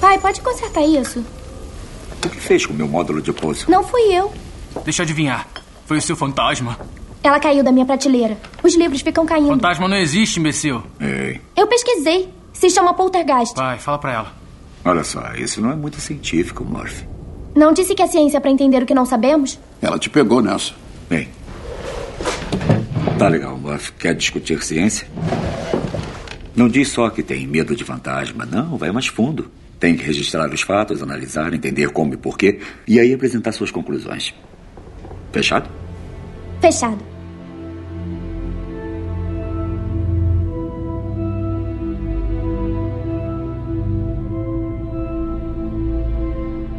[0.00, 1.24] Pai, pode consertar isso?
[2.24, 3.70] O que fez com o meu módulo de pouso?
[3.70, 4.32] Não fui eu.
[4.84, 5.46] Deixa eu adivinhar.
[5.86, 6.78] Foi o seu fantasma.
[7.22, 8.36] Ela caiu da minha prateleira.
[8.62, 9.48] Os livros ficam caindo.
[9.48, 10.82] Fantasma não existe, imbecil.
[11.00, 12.32] Ei, Eu pesquisei.
[12.52, 13.54] Se chama poltergeist.
[13.56, 14.32] Vai, fala pra ela.
[14.84, 17.06] olha só, isso não é muito científico, Murphy.
[17.54, 19.58] Não disse que a ciência é pra entender o que não sabemos?
[19.82, 20.72] Ela te pegou nessa.
[21.08, 21.28] Bem.
[23.18, 23.92] Tá legal, Murphy.
[23.92, 25.06] Quer discutir ciência?
[26.54, 29.50] Não diz só que tem medo de fantasma, não, vai mais fundo.
[29.78, 34.34] Tem que registrar os fatos, analisar, entender como e porquê, e aí apresentar suas conclusões.
[35.32, 35.70] Fechado?
[36.60, 36.98] Fechado.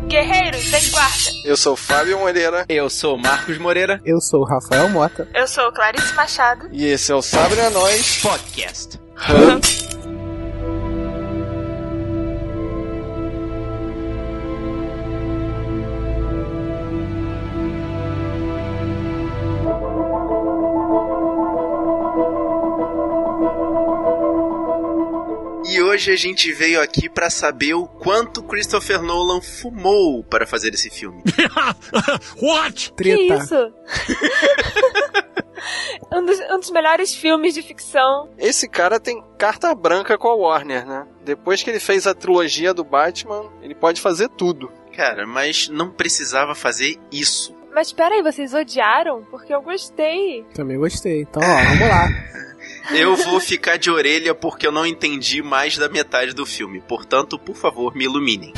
[0.08, 1.30] Guerreiros, em guarda.
[1.46, 4.02] Eu sou Fábio Moreira Eu sou Marcos Moreira.
[4.04, 5.28] Eu sou o Rafael Mota.
[5.34, 6.68] Eu sou Clarice Machado.
[6.72, 8.22] e esse é o Sabre a Nós.
[8.22, 9.00] Podcast.
[26.00, 30.90] Hoje a gente veio aqui pra saber o quanto Christopher Nolan fumou para fazer esse
[30.90, 31.22] filme.
[32.42, 32.92] What?
[32.92, 33.36] Que Treta.
[33.36, 33.74] isso?
[36.10, 38.30] um, dos, um dos melhores filmes de ficção.
[38.38, 41.06] Esse cara tem carta branca com a Warner, né?
[41.26, 44.72] Depois que ele fez a trilogia do Batman, ele pode fazer tudo.
[44.96, 47.54] Cara, mas não precisava fazer isso.
[47.76, 49.26] Mas peraí, vocês odiaram?
[49.30, 50.46] Porque eu gostei.
[50.54, 51.24] Também gostei.
[51.24, 52.08] Então, ó, vamos lá.
[52.92, 56.82] Eu vou ficar de orelha porque eu não entendi mais da metade do filme.
[56.82, 58.54] Portanto, por favor, me iluminem.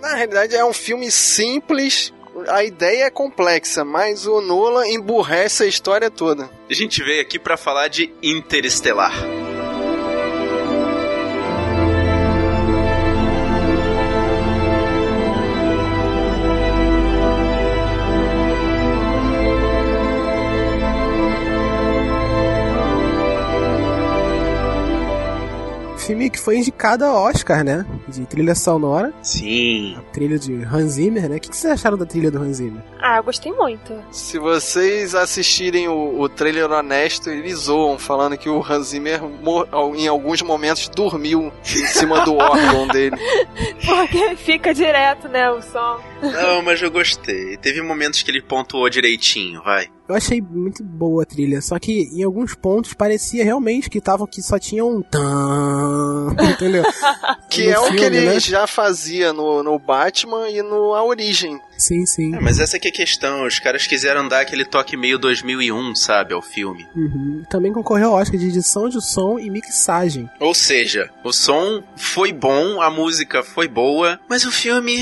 [0.00, 2.12] Na realidade, é um filme simples.
[2.48, 6.50] A ideia é complexa, mas o Nolan emburrece a história toda.
[6.68, 9.12] A gente veio aqui pra falar de Interestelar.
[26.10, 27.84] Filme que foi indicado a Oscar, né?
[28.08, 29.12] De trilha sonora.
[29.22, 29.98] Sim.
[30.12, 31.36] Trilha de Hans Zimmer, né?
[31.36, 32.82] O que que vocês acharam da trilha do Hans Zimmer?
[33.00, 33.94] Ah, eu gostei muito.
[34.10, 39.20] Se vocês assistirem o, o trailer honesto, eles zoam, falando que o Hans Zimmer
[39.96, 43.16] em alguns momentos dormiu em cima do órgão dele.
[43.84, 45.98] Porque fica direto, né, o som.
[46.22, 47.56] Não, mas eu gostei.
[47.56, 49.88] Teve momentos que ele pontuou direitinho, vai.
[50.10, 54.26] Eu achei muito boa a trilha, só que em alguns pontos parecia realmente que tava
[54.26, 56.19] que só tinha um tan,
[56.52, 56.82] entendeu?
[57.48, 58.40] Que No é o que filme, ele né?
[58.40, 61.60] já fazia no, no Batman e no A Origem.
[61.76, 62.34] Sim, sim.
[62.34, 63.46] É, mas essa que é a questão.
[63.46, 66.86] Os caras quiseram dar aquele toque meio 2001, sabe, ao filme.
[66.94, 67.42] Uhum.
[67.48, 70.28] Também concorreu ao Oscar de edição de som e mixagem.
[70.38, 74.98] Ou seja, o som foi bom, a música foi boa, mas o filme.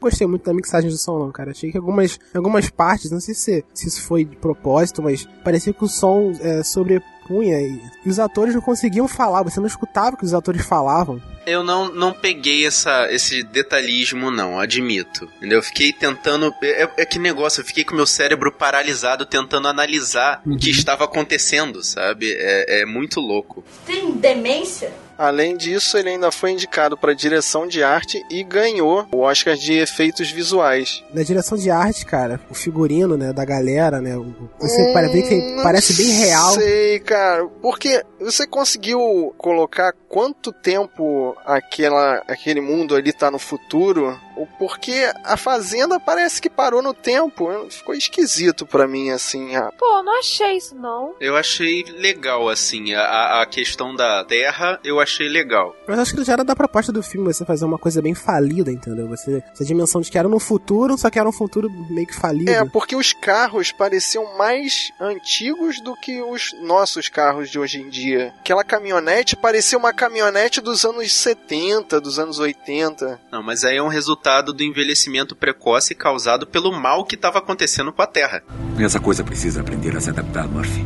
[0.00, 1.52] Gostei muito da mixagem do som, não, cara.
[1.52, 5.72] Achei que algumas, algumas partes, não sei se, se isso foi de propósito, mas parecia
[5.72, 10.14] que o som é, sobrepunha e, e os atores não conseguiam falar, você não escutava
[10.14, 11.22] o que os atores falavam.
[11.46, 15.28] Eu não, não peguei essa, esse detalhismo, não, admito.
[15.36, 15.58] Entendeu?
[15.58, 16.54] Eu fiquei tentando.
[16.62, 21.04] É, é que negócio, eu fiquei com meu cérebro paralisado tentando analisar o que estava
[21.04, 22.32] acontecendo, sabe?
[22.32, 23.64] É, é muito louco.
[23.84, 24.92] Tem demência?
[25.16, 29.74] Além disso, ele ainda foi indicado para direção de arte e ganhou o Oscar de
[29.74, 31.02] efeitos visuais.
[31.12, 34.16] Na direção de arte, cara, o figurino, né, da galera, né,
[34.58, 36.52] você Hum, parece que parece bem real.
[36.54, 44.18] Sei, cara, porque você conseguiu colocar quanto tempo aquela, aquele mundo ali tá no futuro?
[44.36, 47.48] Ou Porque a fazenda parece que parou no tempo.
[47.70, 49.54] Ficou esquisito pra mim, assim.
[49.56, 51.14] a- Pô, não achei isso, não.
[51.20, 55.74] Eu achei legal, assim, a, a questão da Terra, eu achei legal.
[55.86, 58.70] Mas acho que já era da proposta do filme você fazer uma coisa bem falida,
[58.70, 59.06] entendeu?
[59.08, 62.14] Você, essa dimensão de que era no futuro, só que era um futuro meio que
[62.14, 62.50] falido.
[62.50, 67.88] É, porque os carros pareciam mais antigos do que os nossos carros de hoje em
[67.90, 68.32] dia.
[68.40, 73.20] Aquela caminhonete parecia uma caminhonete dos anos 70, dos anos 80.
[73.30, 74.21] Não, mas aí é um resultado
[74.52, 78.42] do envelhecimento precoce causado pelo mal que estava acontecendo com a Terra.
[78.78, 80.84] Essa coisa precisa aprender a se adaptar, Murphy.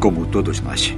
[0.00, 0.94] Como todos nós.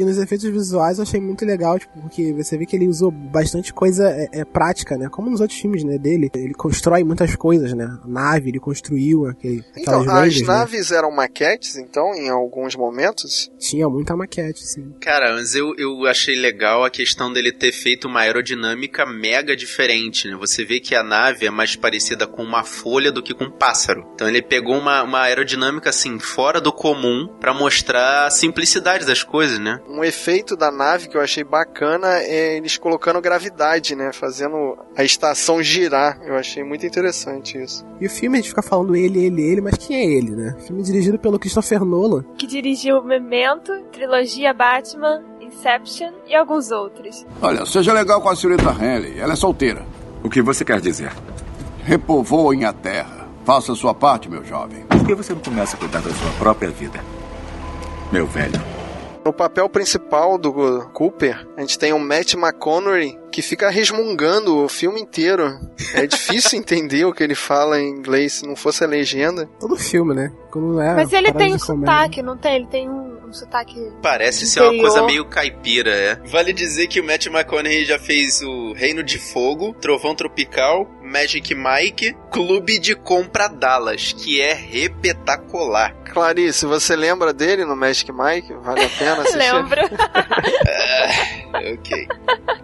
[0.00, 3.10] E nos efeitos visuais eu achei muito legal, tipo, porque você vê que ele usou
[3.10, 5.10] bastante coisa é, é, prática, né?
[5.10, 6.30] Como nos outros filmes, né, dele.
[6.34, 7.98] Ele constrói muitas coisas, né?
[8.02, 10.46] A nave, ele construiu aquele, aquelas Então, as né?
[10.46, 13.52] naves eram maquetes, então, em alguns momentos.
[13.58, 14.94] Tinha muita maquete, sim.
[15.02, 20.28] Cara, mas eu, eu achei legal a questão dele ter feito uma aerodinâmica mega diferente,
[20.28, 20.36] né?
[20.40, 23.50] Você vê que a nave é mais parecida com uma folha do que com um
[23.50, 24.08] pássaro.
[24.14, 29.22] Então ele pegou uma, uma aerodinâmica, assim, fora do comum pra mostrar a simplicidade das
[29.22, 29.78] coisas, né?
[29.90, 34.12] Um efeito da nave que eu achei bacana é eles colocando gravidade, né?
[34.12, 36.20] Fazendo a estação girar.
[36.24, 37.84] Eu achei muito interessante isso.
[38.00, 40.56] E o filme a gente fica falando ele, ele, ele, mas quem é ele, né?
[40.58, 42.24] O filme dirigido pelo Christopher Nolan.
[42.38, 47.26] Que dirigiu Memento, trilogia Batman, Inception e alguns outros.
[47.42, 49.18] Olha, seja legal com a senhorita Henley.
[49.18, 49.84] Ela é solteira.
[50.22, 51.12] O que você quer dizer?
[51.82, 53.28] Repovoem a terra.
[53.44, 54.84] Faça a sua parte, meu jovem.
[54.84, 57.00] Por que você não começa a cuidar da sua própria vida?
[58.12, 58.69] Meu velho.
[59.24, 64.68] No papel principal do Cooper, a gente tem o Matt McConaughey, que fica resmungando o
[64.68, 65.58] filme inteiro.
[65.94, 69.48] É difícil entender o que ele fala em inglês se não fosse a legenda.
[69.58, 70.32] Todo filme, né?
[70.50, 72.56] Quando é Mas ele tem um sotaque, não tem?
[72.56, 73.92] Ele tem um, um sotaque.
[74.02, 74.90] Parece ser uma Interior.
[74.90, 76.14] coisa meio caipira, é.
[76.26, 81.52] Vale dizer que o Matt McConaughey já fez o Reino de Fogo, Trovão Tropical, Magic
[81.56, 85.92] Mike, Clube de Compra Dallas, que é repetacular.
[86.12, 88.52] Clarice, você lembra dele no Magic Mike?
[88.54, 89.38] Vale a pena assistir?
[89.38, 89.80] Lembro.
[91.74, 92.08] ok.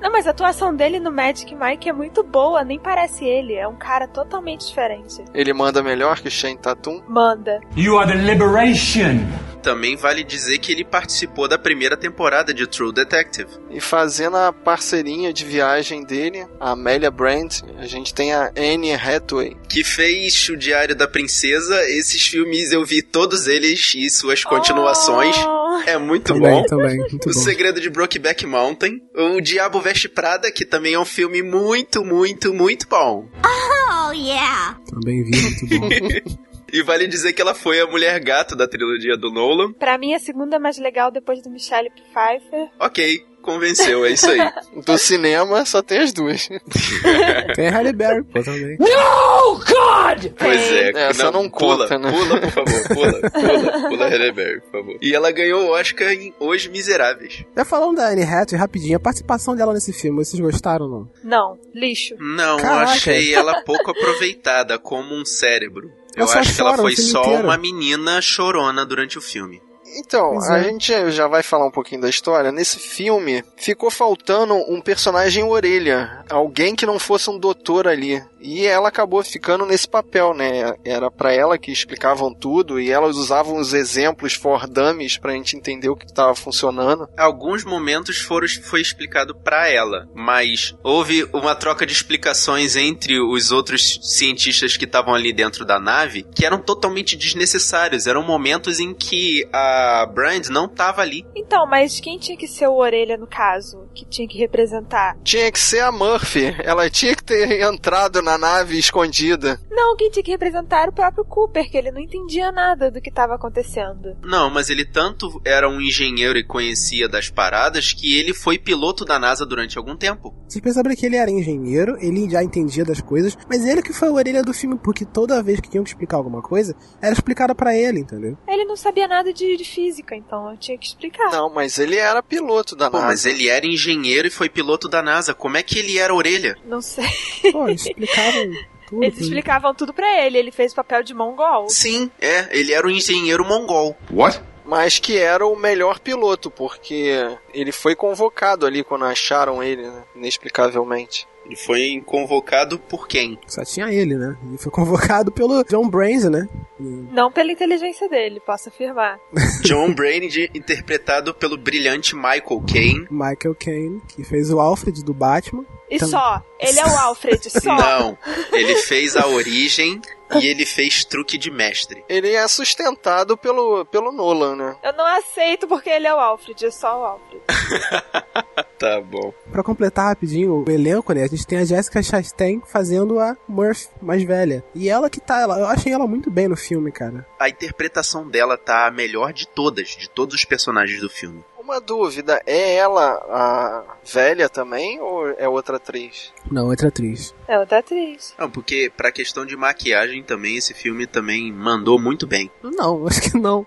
[0.00, 3.54] Não, mas a atuação dele no Magic Mike é muito boa, nem parece ele.
[3.54, 5.24] É um cara totalmente diferente.
[5.34, 7.02] Ele manda melhor que Shane Tatum?
[7.08, 7.60] Manda.
[7.76, 9.26] You are the liberation.
[9.66, 13.50] Também vale dizer que ele participou da primeira temporada de True Detective.
[13.68, 18.92] E fazendo a parceirinha de viagem dele, a Amélia Brandt, a gente tem a Anne
[18.94, 19.56] Hathaway.
[19.68, 21.82] Que fez o Diário da Princesa.
[21.90, 25.36] Esses filmes eu vi todos eles e suas continuações.
[25.38, 25.66] Oh.
[25.86, 26.64] É muito Também, bom.
[26.64, 27.40] também, muito O bom.
[27.40, 29.00] Segredo de Brokeback Mountain.
[29.14, 33.28] O Diabo Veste Prada, que também é um filme muito, muito, muito bom.
[33.44, 34.78] Oh, yeah.
[34.90, 36.46] Também vi, muito bom.
[36.72, 39.72] E vale dizer que ela foi a mulher gato da trilogia do Nolan.
[39.74, 42.68] Pra mim, a segunda mais legal depois do Michelle Pfeiffer.
[42.80, 44.38] Ok, convenceu, é isso aí.
[44.84, 46.48] Do cinema só tem as duas.
[47.56, 48.76] tem a Halle Berry, pô, também.
[48.78, 50.32] No, God!
[50.38, 52.12] Pois é, Essa não pula, conta, né?
[52.12, 54.98] pula, por favor, pula, pula, pula Halle Berry, por favor.
[55.00, 57.44] E ela ganhou o Oscar em Os Miseráveis.
[57.56, 61.10] Já falando da Anne Hathaway, rapidinho, a participação dela nesse filme, vocês gostaram ou não?
[61.24, 62.14] Não, lixo.
[62.18, 62.90] Não, Caraca.
[62.92, 65.90] achei ela pouco aproveitada como um cérebro.
[66.16, 67.44] Eu só acho que ela foi só inteiro.
[67.44, 69.60] uma menina chorona durante o filme.
[69.98, 70.64] Então, a é.
[70.64, 72.52] gente já vai falar um pouquinho da história.
[72.52, 76.24] Nesse filme, ficou faltando um personagem orelha.
[76.28, 78.22] Alguém que não fosse um doutor ali.
[78.46, 80.76] E ela acabou ficando nesse papel, né?
[80.84, 85.56] Era pra ela que explicavam tudo e elas usavam os exemplos for dummies pra gente
[85.56, 87.08] entender o que estava funcionando.
[87.18, 93.50] Alguns momentos foram, foi explicado pra ela, mas houve uma troca de explicações entre os
[93.50, 98.06] outros cientistas que estavam ali dentro da nave que eram totalmente desnecessários.
[98.06, 101.26] Eram momentos em que a Brand não tava ali.
[101.34, 103.88] Então, mas quem tinha que ser o orelha no caso?
[103.92, 105.16] Que tinha que representar?
[105.24, 106.54] Tinha que ser a Murphy.
[106.62, 109.60] Ela tinha que ter entrado na nave escondida.
[109.70, 113.00] Não, quem tinha que representar era o próprio Cooper, que ele não entendia nada do
[113.00, 114.16] que estava acontecendo.
[114.22, 119.04] Não, mas ele tanto era um engenheiro e conhecia das paradas que ele foi piloto
[119.04, 120.34] da NASA durante algum tempo.
[120.48, 124.08] Vocês perceberam que ele era engenheiro, ele já entendia das coisas, mas ele que foi
[124.08, 127.54] a orelha do filme, porque toda vez que tinham que explicar alguma coisa, era explicada
[127.54, 128.36] pra ele, entendeu?
[128.48, 131.30] Ele não sabia nada de, de física, então eu tinha que explicar.
[131.30, 133.08] Não, mas ele era piloto da Pô, NASA.
[133.08, 135.34] mas ele era engenheiro e foi piloto da NASA.
[135.34, 136.56] Como é que ele era orelha?
[136.66, 137.04] Não sei.
[137.52, 137.82] Pô, eles
[138.26, 139.04] explicavam tudo.
[139.04, 141.68] Eles explicavam tudo pra ele, ele fez o papel de mongol.
[141.68, 143.96] Sim, é, ele era um engenheiro mongol.
[144.10, 144.40] What?
[144.64, 147.14] Mas que era o melhor piloto, porque
[147.54, 150.04] ele foi convocado ali quando acharam ele, né?
[150.14, 151.26] inexplicavelmente.
[151.46, 153.38] Ele foi convocado por quem?
[153.46, 154.36] Só tinha ele, né?
[154.46, 156.48] Ele foi convocado pelo John Brains, né?
[156.78, 159.18] Não pela inteligência dele, posso afirmar.
[159.62, 163.06] John Brainerd, interpretado pelo brilhante Michael Caine.
[163.10, 165.64] Michael Caine, que fez o Alfred do Batman.
[165.88, 167.76] E só, ele é o Alfred, só.
[167.76, 168.18] Não,
[168.52, 170.00] ele fez a origem
[170.34, 172.04] e ele fez truque de mestre.
[172.08, 174.76] Ele é sustentado pelo, pelo Nolan, né?
[174.82, 177.42] Eu não aceito porque ele é o Alfred, é só o Alfred.
[178.78, 179.32] Tá bom.
[179.50, 181.24] Pra completar rapidinho o elenco, né?
[181.24, 184.62] A gente tem a Jessica Chastain fazendo a Murphy mais velha.
[184.74, 187.26] E ela que tá, ela, eu achei ela muito bem no filme, cara.
[187.38, 191.42] A interpretação dela tá a melhor de todas, de todos os personagens do filme.
[191.66, 196.32] Uma dúvida, é ela a velha também ou é outra atriz?
[196.48, 197.34] Não, outra atriz.
[197.48, 198.36] É outra atriz.
[198.38, 202.48] Não, porque pra questão de maquiagem também, esse filme também mandou muito bem.
[202.62, 203.66] Não, acho que não.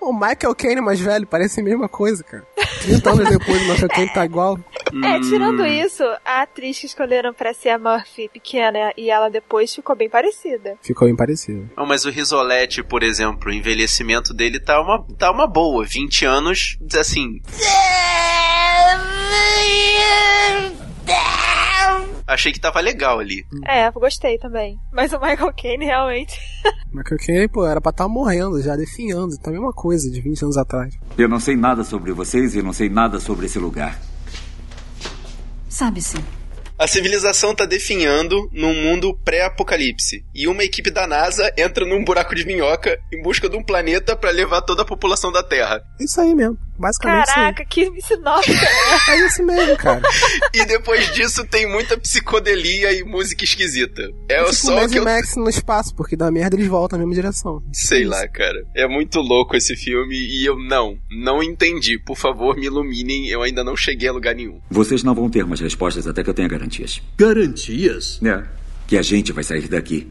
[0.00, 2.44] o Michael Caine mais velho parece a mesma coisa, cara.
[2.82, 4.58] 30 anos depois o Michael Caine tá igual.
[5.04, 5.66] É, tirando Hum.
[5.66, 10.08] isso, a atriz que escolheram pra ser a Murphy pequena e ela depois ficou bem
[10.08, 10.76] parecida.
[10.82, 11.68] Ficou bem parecido.
[11.76, 15.84] Não, mas o Risolete, por exemplo, o envelhecimento dele tá uma, tá uma boa.
[15.84, 17.40] 20 anos, assim,
[22.28, 23.46] Achei que tava legal ali.
[23.64, 24.76] É, gostei também.
[24.92, 26.36] Mas o Michael Caine realmente.
[26.92, 29.38] Michael Caine, pô, era pra estar morrendo já, definhando.
[29.38, 30.98] Tá a mesma coisa de 20 anos atrás.
[31.16, 33.96] Eu não sei nada sobre vocês e não sei nada sobre esse lugar.
[35.76, 36.16] Sabe-se.
[36.78, 40.24] A civilização tá definhando num mundo pré-apocalipse.
[40.34, 44.16] E uma equipe da NASA entra num buraco de minhoca em busca de um planeta
[44.16, 45.82] para levar toda a população da Terra.
[46.00, 46.56] Isso aí mesmo.
[46.78, 48.52] Basicamente Caraca, que sinopse.
[49.08, 50.02] é isso mesmo, cara.
[50.54, 54.02] e depois disso tem muita psicodelia e música esquisita.
[54.28, 55.04] É, tipo só Mad que eu...
[55.04, 57.62] Max no espaço, porque da merda eles voltam na mesma direção.
[57.72, 58.64] Sei lá, cara.
[58.74, 61.98] É muito louco esse filme e eu não, não entendi.
[61.98, 63.28] Por favor, me iluminem.
[63.28, 64.60] Eu ainda não cheguei a lugar nenhum.
[64.70, 67.00] Vocês não vão ter umas respostas até que eu tenha garantias.
[67.16, 68.20] Garantias?
[68.22, 68.44] É.
[68.86, 70.10] Que a gente vai sair daqui.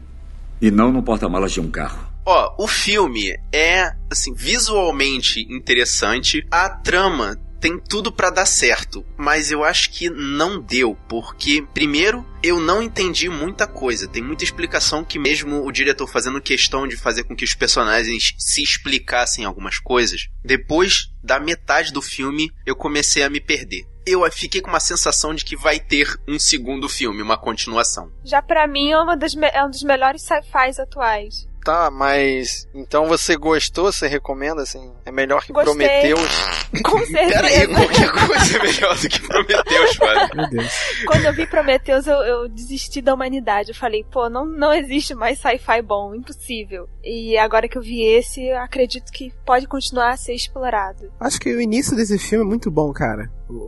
[0.62, 2.14] E não no porta-malas de um carro.
[2.25, 6.46] Ó, o filme é, assim, visualmente interessante.
[6.50, 12.25] A trama tem tudo para dar certo, mas eu acho que não deu, porque primeiro
[12.44, 14.08] eu não entendi muita coisa.
[14.08, 18.36] Tem muita explicação que mesmo o diretor fazendo questão de fazer com que os personagens
[18.38, 24.22] se explicassem algumas coisas, depois da metade do filme eu comecei a me perder eu
[24.32, 28.12] fiquei com uma sensação de que vai ter um segundo filme, uma continuação.
[28.24, 31.48] Já para mim é, uma das é um dos melhores sci-fis atuais.
[31.65, 33.91] Tá, mas então você gostou?
[33.91, 34.93] Você recomenda assim?
[35.03, 35.74] É melhor que Gostei.
[35.74, 36.29] Prometheus?
[36.86, 37.41] Com certeza.
[37.41, 40.36] Peraí, qualquer coisa é melhor do que Prometheus, Fábio.
[40.36, 40.72] Meu Deus.
[41.07, 43.69] Quando eu vi Prometheus, eu, eu desisti da humanidade.
[43.69, 46.88] Eu falei, pô, não, não existe mais sci-fi bom, impossível.
[47.03, 51.12] E agora que eu vi esse, eu acredito que pode continuar a ser explorado.
[51.19, 53.27] Acho que o início desse filme é muito bom, cara.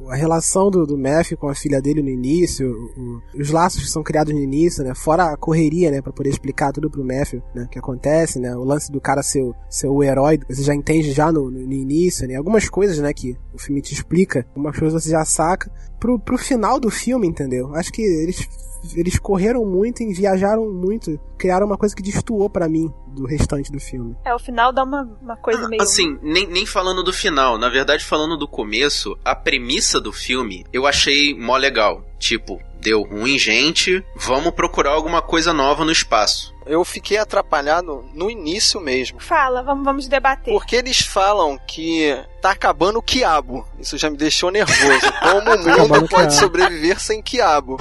[0.10, 3.84] A relação do, do Matthew com a filha dele no início, o- o- os laços
[3.84, 4.94] que são criados no início, né?
[4.96, 6.02] Fora a correria, né?
[6.02, 7.68] Pra poder explicar tudo pro Matthew, né?
[7.72, 8.56] Que acontece, né?
[8.56, 11.74] O lance do cara ser, ser o herói, você já entende já no, no- no
[11.74, 12.36] início, né?
[12.36, 13.14] Algumas coisas, né?
[13.14, 15.72] Que o filme te explica, algumas coisas você já saca.
[16.00, 17.74] Pro, pro final do filme, entendeu?
[17.76, 18.48] Acho que eles,
[18.96, 23.72] eles correram muito e viajaram muito, criaram uma coisa que destoou pra mim do restante
[23.72, 24.16] do filme.
[24.24, 25.82] É, o final dá uma, uma coisa meio.
[25.82, 30.64] Assim, nem, nem falando do final, na verdade, falando do começo, a premissa do filme
[30.72, 32.04] eu achei mó legal.
[32.20, 36.56] Tipo, deu ruim, gente, vamos procurar alguma coisa nova no espaço.
[36.66, 39.20] Eu fiquei atrapalhado no início mesmo.
[39.20, 40.54] Fala, vamos, vamos debater.
[40.54, 43.68] Porque eles falam que tá acabando o quiabo.
[43.78, 45.14] Isso já me deixou nervoso.
[45.22, 47.78] Como o Tá mundo pode sobreviver sem quiabo?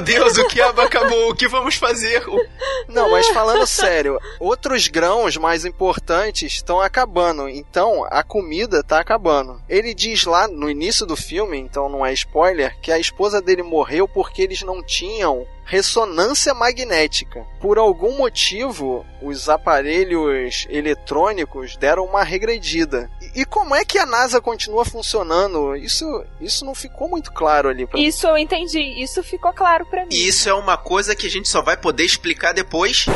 [0.00, 2.26] Meu Deus, o quiabo acabou, o que vamos fazer?
[2.26, 2.46] O-
[2.88, 7.46] Não, mas falando sério, outros grãos mais importantes estão acabando.
[7.50, 9.60] Então, a comida tá acabando.
[9.68, 13.62] Ele diz lá no início do filme, então não é spoiler, que a esposa dele
[13.62, 17.46] morreu porque eles não tinham ressonância magnética.
[17.60, 23.08] Por algum motivo, os aparelhos eletrônicos deram uma regredida.
[23.22, 25.76] E, e como é que a NASA continua funcionando?
[25.76, 26.04] Isso,
[26.40, 28.04] isso não ficou muito claro ali pra mim.
[28.04, 30.08] Isso eu entendi, isso ficou claro pra mim.
[30.10, 33.06] E isso é uma coisa que a gente só vai poder explicar depois.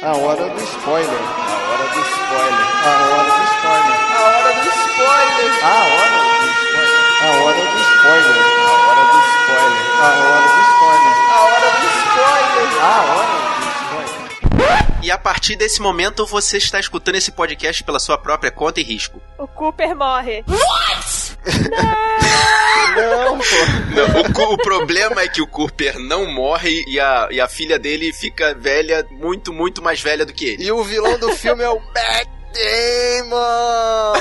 [0.00, 1.08] A hora do spoiler.
[1.10, 2.66] A hora do spoiler.
[2.84, 3.96] A hora do spoiler.
[4.06, 5.50] A hora do spoiler.
[5.62, 6.36] A hora do spoiler.
[7.18, 8.26] A hora do spoiler.
[8.26, 8.46] A hora do spoiler.
[8.46, 10.35] A hora do spoiler.
[12.86, 13.90] A hora do spoiler.
[13.90, 14.86] A hora do spoiler.
[15.02, 18.84] E a partir desse momento você está escutando esse podcast pela sua própria conta e
[18.84, 19.20] risco.
[19.38, 20.44] O Cooper morre.
[22.96, 23.44] Não, pô.
[23.94, 27.78] Não, o, o problema é que o Cooper não morre e a, e a filha
[27.78, 30.64] dele fica velha, muito, muito mais velha do que ele.
[30.64, 34.12] E o vilão do filme é o Matt Damon.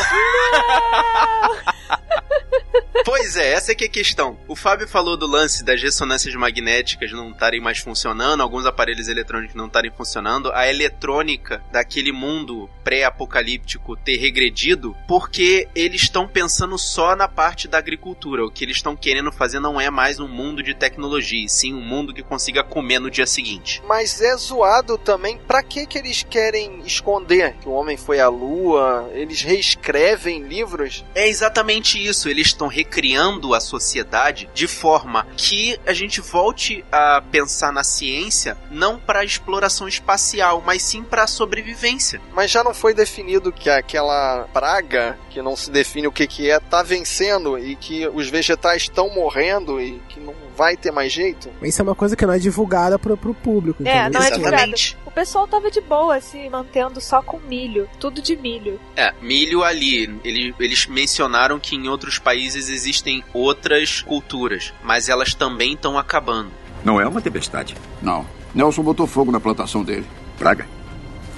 [3.04, 4.38] Pois é, essa é que é a questão.
[4.48, 9.56] O Fábio falou do lance das ressonâncias magnéticas não estarem mais funcionando, alguns aparelhos eletrônicos
[9.56, 17.16] não estarem funcionando, a eletrônica daquele mundo pré-apocalíptico ter regredido, porque eles estão pensando só
[17.16, 18.46] na parte da agricultura.
[18.46, 21.74] O que eles estão querendo fazer não é mais um mundo de tecnologia, e sim
[21.74, 23.82] um mundo que consiga comer no dia seguinte.
[23.88, 25.38] Mas é zoado também.
[25.38, 29.10] Pra que que eles querem esconder que o homem foi à lua?
[29.14, 31.04] Eles reescrevem livros?
[31.14, 32.30] É exatamente isso.
[32.30, 38.58] Eles estão recriando a sociedade de forma que a gente volte a pensar na ciência
[38.70, 42.22] não para exploração espacial, mas sim para sobrevivência.
[42.34, 46.50] Mas já não foi definido que aquela praga, que não se define o que que
[46.50, 51.12] é, tá vencendo e que os vegetais estão morrendo e que não vai ter mais
[51.12, 51.50] jeito?
[51.62, 53.84] Isso é uma coisa que não é divulgada pro, pro público.
[53.86, 54.20] É, entendeu?
[54.20, 54.30] não é.
[54.30, 54.98] Exatamente.
[55.05, 57.90] O pessoal tava de boa se mantendo só com milho.
[58.00, 58.80] Tudo de milho.
[58.96, 60.20] É, milho ali.
[60.24, 66.52] Ele- eles mencionaram que em outros países existem outras culturas, mas elas também estão acabando.
[66.84, 67.76] Não é uma tempestade.
[68.02, 68.26] Não.
[68.54, 70.06] Nelson botou fogo na plantação dele.
[70.38, 70.68] Praga?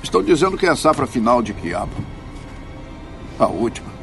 [0.03, 1.93] Estão dizendo que é a safra final de quiabo.
[3.39, 3.96] A última.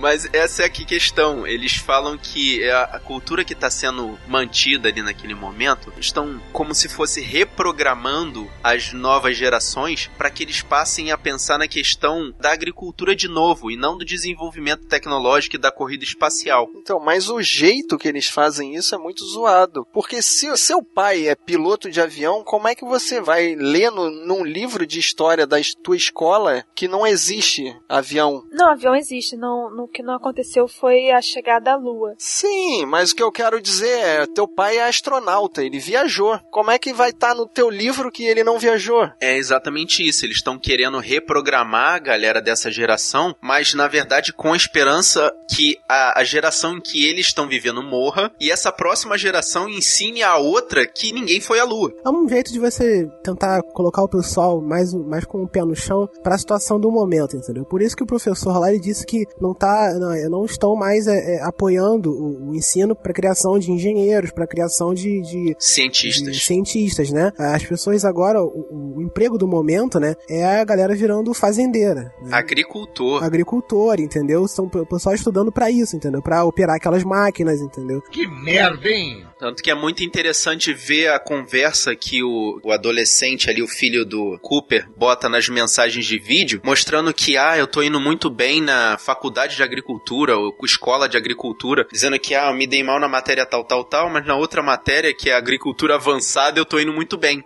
[0.00, 1.46] Mas essa é a questão.
[1.46, 6.74] Eles falam que é a cultura que está sendo mantida ali naquele momento estão como
[6.74, 12.52] se fosse reprogramando as novas gerações para que eles passem a pensar na questão da
[12.52, 16.68] agricultura de novo e não do desenvolvimento tecnológico e da corrida espacial.
[16.74, 19.86] Então, mas o jeito que eles fazem isso é muito zoado.
[19.92, 23.90] Porque se o seu pai é piloto de avião, como é que você vai ler
[23.90, 28.44] no, num livro de história da tua escola que não existe avião?
[28.50, 29.36] Não, avião existe.
[29.36, 32.14] Não, no que não aconteceu foi a chegada à Lua.
[32.18, 36.38] Sim, mas o que eu quero dizer é, teu pai é astronauta, ele viajou.
[36.50, 39.08] Como é que vai estar tá no teu livro que ele não viajou?
[39.20, 40.24] É exatamente isso.
[40.26, 45.78] Eles estão querendo reprogramar a galera dessa geração, mas na verdade com a esperança que
[45.88, 50.36] a, a geração em que eles estão vivendo morra e essa próxima geração ensine a
[50.36, 51.92] outra que ninguém foi à Lua.
[52.04, 55.76] É um jeito de você tentar colocar o pessoal mais, mais com o pé no
[55.76, 57.64] chão para a situação do momento, entendeu?
[57.64, 61.06] Por isso que o professor lá ele disse que não tá, não, não estão mais
[61.06, 66.32] é, é, apoiando o, o ensino para criação de engenheiros, para criação de, de cientistas,
[66.32, 67.32] de cientistas, né?
[67.38, 72.30] As pessoas agora, o, o, emprego do momento, né, é a galera virando fazendeira, né?
[72.32, 74.46] agricultor, agricultor, entendeu?
[74.48, 76.22] São o pessoal estudando para isso, entendeu?
[76.22, 78.02] Para operar aquelas máquinas, entendeu?
[78.10, 79.24] Que merda, hein?
[79.38, 84.04] Tanto que é muito interessante ver a conversa que o, o adolescente ali, o filho
[84.04, 88.60] do Cooper, bota nas mensagens de vídeo, mostrando que, ah, eu tô indo muito bem
[88.60, 92.98] na faculdade de agricultura, ou escola de agricultura, dizendo que, ah, eu me dei mal
[92.98, 96.78] na matéria tal, tal, tal, mas na outra matéria, que é agricultura avançada, eu tô
[96.78, 97.44] indo muito bem.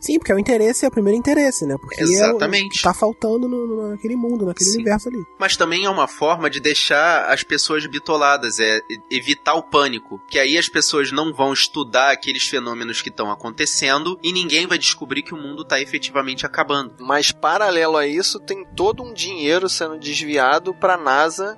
[0.00, 1.76] Sim, porque é o interesse, é o primeiro interesse, né?
[1.78, 2.64] Porque Exatamente.
[2.64, 4.76] é o que tá faltando no, no, naquele mundo, naquele Sim.
[4.76, 5.24] universo ali.
[5.38, 10.20] Mas também é uma forma de deixar as pessoas bitoladas, é evitar o pânico.
[10.28, 14.78] Que aí as pessoas não vão estudar aqueles fenômenos que estão acontecendo e ninguém vai
[14.78, 16.94] descobrir que o mundo está efetivamente acabando.
[17.00, 20.98] Mas paralelo a isso, tem todo um dinheiro sendo desviado para a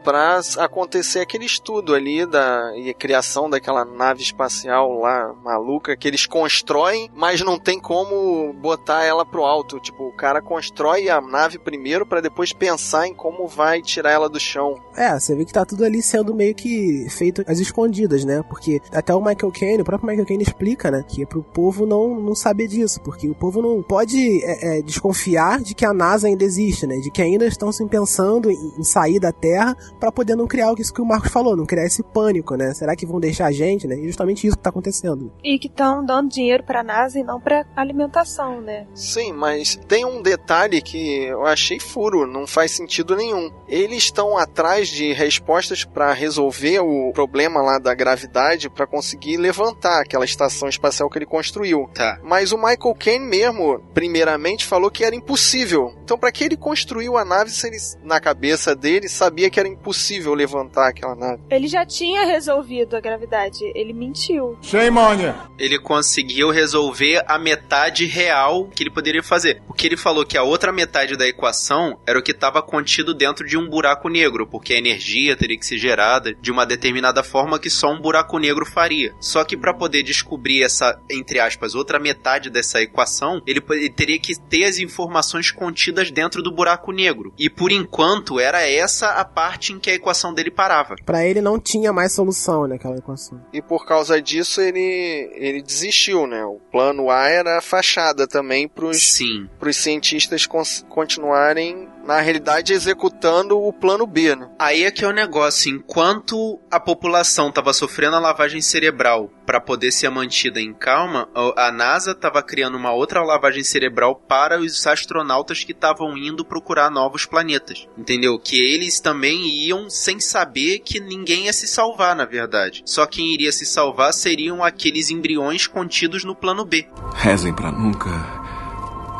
[0.02, 6.06] Para acontecer aquele estudo ali da e a criação daquela nave espacial lá maluca que
[6.06, 9.80] eles constroem, mas não tem como botar ela pro alto.
[9.80, 14.28] Tipo, o cara constrói a nave primeiro para depois pensar em como vai tirar ela
[14.28, 14.80] do chão.
[14.96, 18.42] É, você vê que tá tudo ali sendo meio que feito às escondidas, né?
[18.48, 21.04] Porque até o Michael Caine, o próprio Michael Caine explica, né?
[21.06, 24.82] Que é pro povo não, não saber disso, porque o povo não pode é, é,
[24.82, 26.96] desconfiar de que a NASA ainda existe, né?
[26.96, 29.65] De que ainda estão se pensando em, em sair da Terra
[29.98, 32.74] para poder não criar isso que o Marcos falou, não criar esse pânico, né?
[32.74, 33.96] Será que vão deixar a gente, né?
[33.96, 35.32] E justamente isso que tá acontecendo.
[35.42, 38.86] E que estão dando dinheiro pra NASA e não pra alimentação, né?
[38.94, 43.50] Sim, mas tem um detalhe que eu achei furo, não faz sentido nenhum.
[43.68, 50.00] Eles estão atrás de respostas para resolver o problema lá da gravidade para conseguir levantar
[50.00, 51.88] aquela estação espacial que ele construiu.
[51.94, 52.18] Tá.
[52.22, 55.94] Mas o Michael Caine mesmo, primeiramente, falou que era impossível.
[56.02, 59.68] Então, para que ele construiu a nave se ele, na cabeça dele, sabia que era
[59.68, 61.42] impossível levantar aquela nave?
[61.50, 63.64] Ele já tinha resolvido a gravidade.
[63.74, 64.56] Ele mentiu.
[64.62, 65.34] Shame on you.
[65.58, 69.62] Ele conseguiu resolver a metade real que ele poderia fazer.
[69.68, 73.14] O que ele falou que a outra metade da equação era o que estava contido
[73.14, 77.22] dentro de um buraco negro, porque a energia teria que ser gerada de uma determinada
[77.22, 79.14] forma que só um buraco negro faria.
[79.20, 84.18] Só que para poder descobrir essa, entre aspas, outra metade dessa equação, ele, ele teria
[84.18, 87.32] que ter as informações contidas dentro do buraco negro.
[87.38, 90.96] E por enquanto era essa a parte em que a equação dele parava.
[91.04, 93.40] Para ele não tinha mais solução naquela equação.
[93.52, 96.44] E por causa disso ele, ele desistiu, né?
[96.44, 99.48] O plano A era a fachada também pros, Sim.
[99.58, 100.46] pros cientistas
[100.88, 104.48] continuarem na realidade executando o plano B, né?
[104.58, 109.60] Aí é que é o negócio, enquanto a população estava sofrendo a lavagem cerebral para
[109.60, 114.84] poder ser mantida em calma, a NASA estava criando uma outra lavagem cerebral para os
[114.86, 117.86] astronautas que estavam indo procurar novos planetas.
[117.96, 118.38] Entendeu?
[118.38, 122.82] Que eles também iam sem saber que ninguém ia se salvar, na verdade.
[122.84, 126.88] Só quem iria se salvar seriam aqueles embriões contidos no plano B.
[127.14, 128.10] Rezem para nunca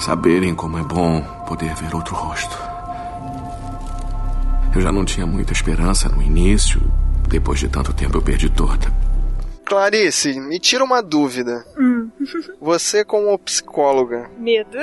[0.01, 2.59] saberem como é bom poder ver outro rosto.
[4.75, 6.83] Eu já não tinha muita esperança no início.
[7.29, 9.06] Depois de tanto tempo eu perdi toda.
[9.66, 11.66] Clarice, me tira uma dúvida.
[11.76, 12.09] Hum.
[12.61, 14.31] Você, como psicóloga.
[14.38, 14.79] Medo.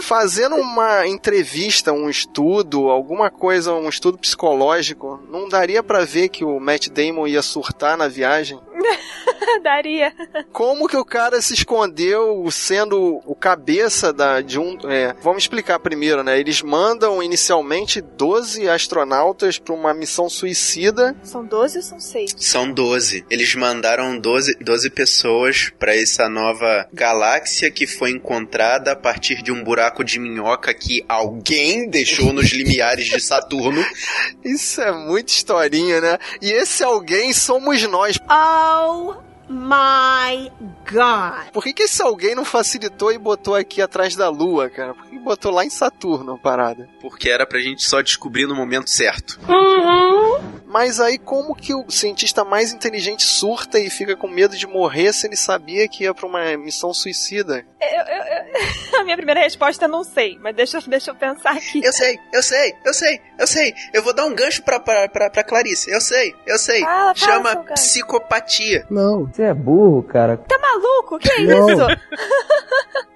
[0.00, 6.44] fazendo uma entrevista, um estudo, alguma coisa, um estudo psicológico, não daria para ver que
[6.44, 8.58] o Matt Damon ia surtar na viagem?
[9.62, 10.12] Daria.
[10.52, 14.78] Como que o cara se escondeu sendo o cabeça da, de um.
[14.90, 16.38] É, vamos explicar primeiro, né?
[16.38, 21.16] Eles mandam inicialmente 12 astronautas para uma missão suicida.
[21.22, 22.34] São 12 ou são 6?
[22.38, 23.24] São 12.
[23.30, 29.52] Eles mandaram 12, 12 pessoas para essa nova galáxia que foi encontrada a partir de
[29.52, 33.84] um buraco de minhoca que alguém deixou nos limiares de Saturno.
[34.44, 36.18] Isso é muita historinha, né?
[36.40, 38.18] E esse alguém somos nós.
[38.28, 40.50] Oh my
[40.90, 41.50] god.
[41.52, 44.94] Por que, que esse alguém não facilitou e botou aqui atrás da Lua, cara?
[44.94, 46.88] Por que botou lá em Saturno a parada?
[47.00, 49.38] Porque era pra gente só descobrir no momento certo.
[49.48, 50.62] Uhum.
[50.66, 55.12] Mas aí como que o cientista mais inteligente surta e fica com medo de morrer
[55.12, 57.64] se ele sabia que ia pra uma missão suicida?
[57.80, 61.52] Eu, eu, eu, a minha primeira resposta é não sei, mas deixa, deixa eu pensar
[61.52, 61.84] aqui.
[61.84, 63.74] Eu sei, eu sei, eu sei, eu sei.
[63.92, 65.90] Eu vou dar um gancho pra, pra, pra, pra Clarice.
[65.90, 66.80] Eu sei, eu sei.
[66.80, 68.86] Fala, fala, Chama psicopatia.
[68.90, 69.30] Não.
[69.36, 70.38] Você é burro, cara.
[70.38, 71.18] Tá maluco?
[71.18, 71.68] Que é Não.
[71.68, 71.82] isso?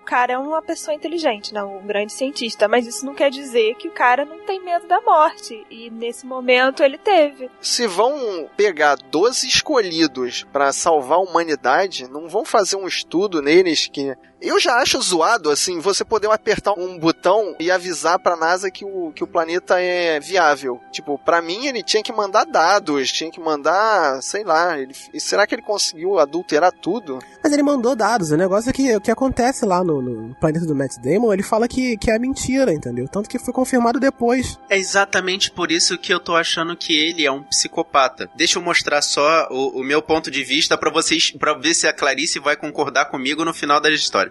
[0.00, 3.74] O cara é uma pessoa inteligente, não, um grande cientista, mas isso não quer dizer
[3.74, 5.66] que o cara não tem medo da morte.
[5.68, 7.50] E nesse momento ele teve.
[7.60, 13.88] Se vão pegar 12 escolhidos pra salvar a humanidade, não vão fazer um estudo neles
[13.88, 18.70] que eu já acho zoado, assim, você poder apertar um botão e avisar pra NASA
[18.70, 20.80] que o, que o planeta é viável.
[20.92, 25.20] Tipo, pra mim ele tinha que mandar dados, tinha que mandar, sei lá, ele, e
[25.20, 27.18] será que ele conseguiu adulterar tudo?
[27.42, 28.30] Mas ele mandou dados.
[28.30, 31.42] O negócio é que o que acontece lá no, no planeta do Matt Damon, ele
[31.42, 33.08] fala que, que é mentira, entendeu?
[33.08, 34.58] Tanto que foi confirmado depois.
[34.68, 38.28] É exatamente por isso que eu tô achando que ele é um psicopata.
[38.34, 41.86] Deixa eu mostrar só o, o meu ponto de vista pra vocês, para ver se
[41.86, 44.25] a Clarice vai concordar comigo no final da história.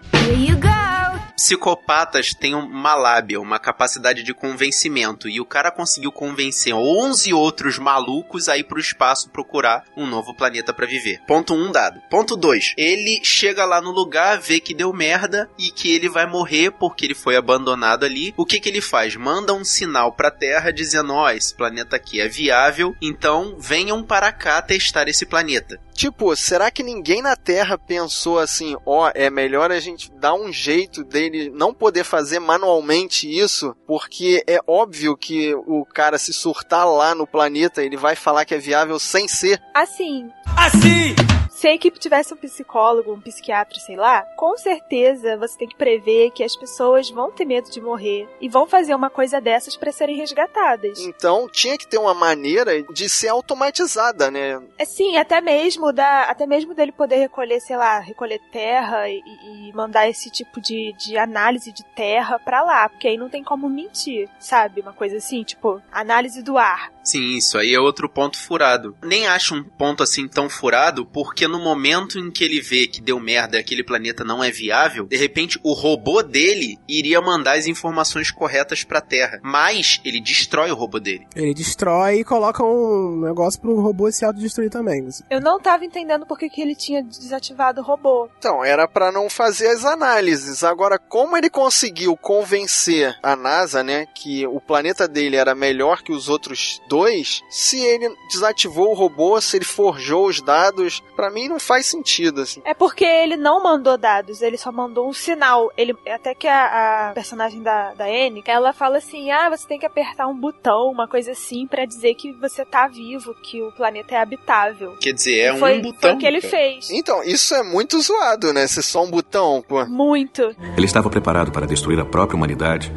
[1.36, 7.78] Psicopatas têm uma lábia, uma capacidade de convencimento, e o cara conseguiu convencer 11 outros
[7.78, 11.20] malucos a ir pro espaço procurar um novo planeta pra viver.
[11.26, 12.00] Ponto 1 um dado.
[12.10, 12.74] Ponto 2.
[12.76, 17.04] Ele chega lá no lugar, vê que deu merda e que ele vai morrer porque
[17.04, 18.32] ele foi abandonado ali.
[18.36, 19.14] O que que ele faz?
[19.14, 24.32] Manda um sinal pra Terra dizendo: "Ó, esse planeta aqui é viável, então venham para
[24.32, 25.78] cá testar esse planeta".
[25.96, 30.52] Tipo, será que ninguém na Terra pensou assim, ó, é melhor a gente dar um
[30.52, 36.86] jeito dele não poder fazer manualmente isso, porque é óbvio que o cara se surtar
[36.86, 39.60] lá no planeta, ele vai falar que é viável sem ser.
[39.74, 41.35] Assim, Assim!
[41.56, 45.74] Se a equipe tivesse um psicólogo, um psiquiatra, sei lá, com certeza você tem que
[45.74, 49.74] prever que as pessoas vão ter medo de morrer e vão fazer uma coisa dessas
[49.74, 51.00] pra serem resgatadas.
[51.00, 54.60] Então, tinha que ter uma maneira de ser automatizada, né?
[54.78, 59.72] Assim, até mesmo da, até mesmo dele poder recolher, sei lá, recolher terra e, e
[59.72, 63.66] mandar esse tipo de, de análise de terra pra lá, porque aí não tem como
[63.66, 64.82] mentir, sabe?
[64.82, 66.94] Uma coisa assim, tipo, análise do ar.
[67.06, 68.96] Sim, isso aí é outro ponto furado.
[69.00, 73.00] Nem acho um ponto assim tão furado, porque no momento em que ele vê que
[73.00, 77.56] deu merda e aquele planeta não é viável, de repente o robô dele iria mandar
[77.56, 79.40] as informações corretas pra Terra.
[79.42, 81.26] Mas ele destrói o robô dele.
[81.34, 85.06] Ele destrói e coloca um negócio pro robô se autodestruir também.
[85.30, 88.28] Eu não tava entendendo por que, que ele tinha desativado o robô.
[88.38, 90.64] Então, era pra não fazer as análises.
[90.64, 96.12] Agora, como ele conseguiu convencer a NASA, né, que o planeta dele era melhor que
[96.12, 101.48] os outros dois, se ele desativou o robô, se ele forjou os dados, pra mim
[101.48, 102.62] não faz sentido, assim.
[102.64, 105.70] É porque ele não mandou dados, ele só mandou um sinal.
[105.76, 109.78] Ele até que a, a personagem da, da Anne, ela fala assim: "Ah, você tem
[109.78, 113.70] que apertar um botão, uma coisa assim pra dizer que você tá vivo, que o
[113.72, 114.96] planeta é habitável".
[115.00, 116.00] Quer dizer, é foi, um botão.
[116.00, 116.50] Foi o que ele cara.
[116.50, 116.90] fez.
[116.90, 118.66] Então, isso é muito zoado, né?
[118.66, 119.84] Ser só um botão, pô.
[119.86, 120.42] Muito.
[120.76, 122.92] Ele estava preparado para destruir a própria humanidade.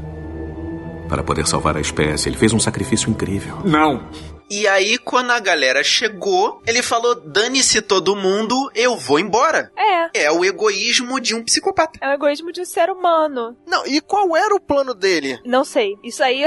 [1.09, 3.57] Para poder salvar a espécie, ele fez um sacrifício incrível.
[3.65, 4.07] Não.
[4.49, 9.71] E aí, quando a galera chegou, ele falou: dane-se todo mundo, eu vou embora.
[9.77, 10.25] É.
[10.25, 11.99] É o egoísmo de um psicopata.
[12.01, 13.55] É o egoísmo de um ser humano.
[13.67, 15.39] Não, e qual era o plano dele?
[15.45, 15.95] Não sei.
[16.03, 16.43] Isso aí.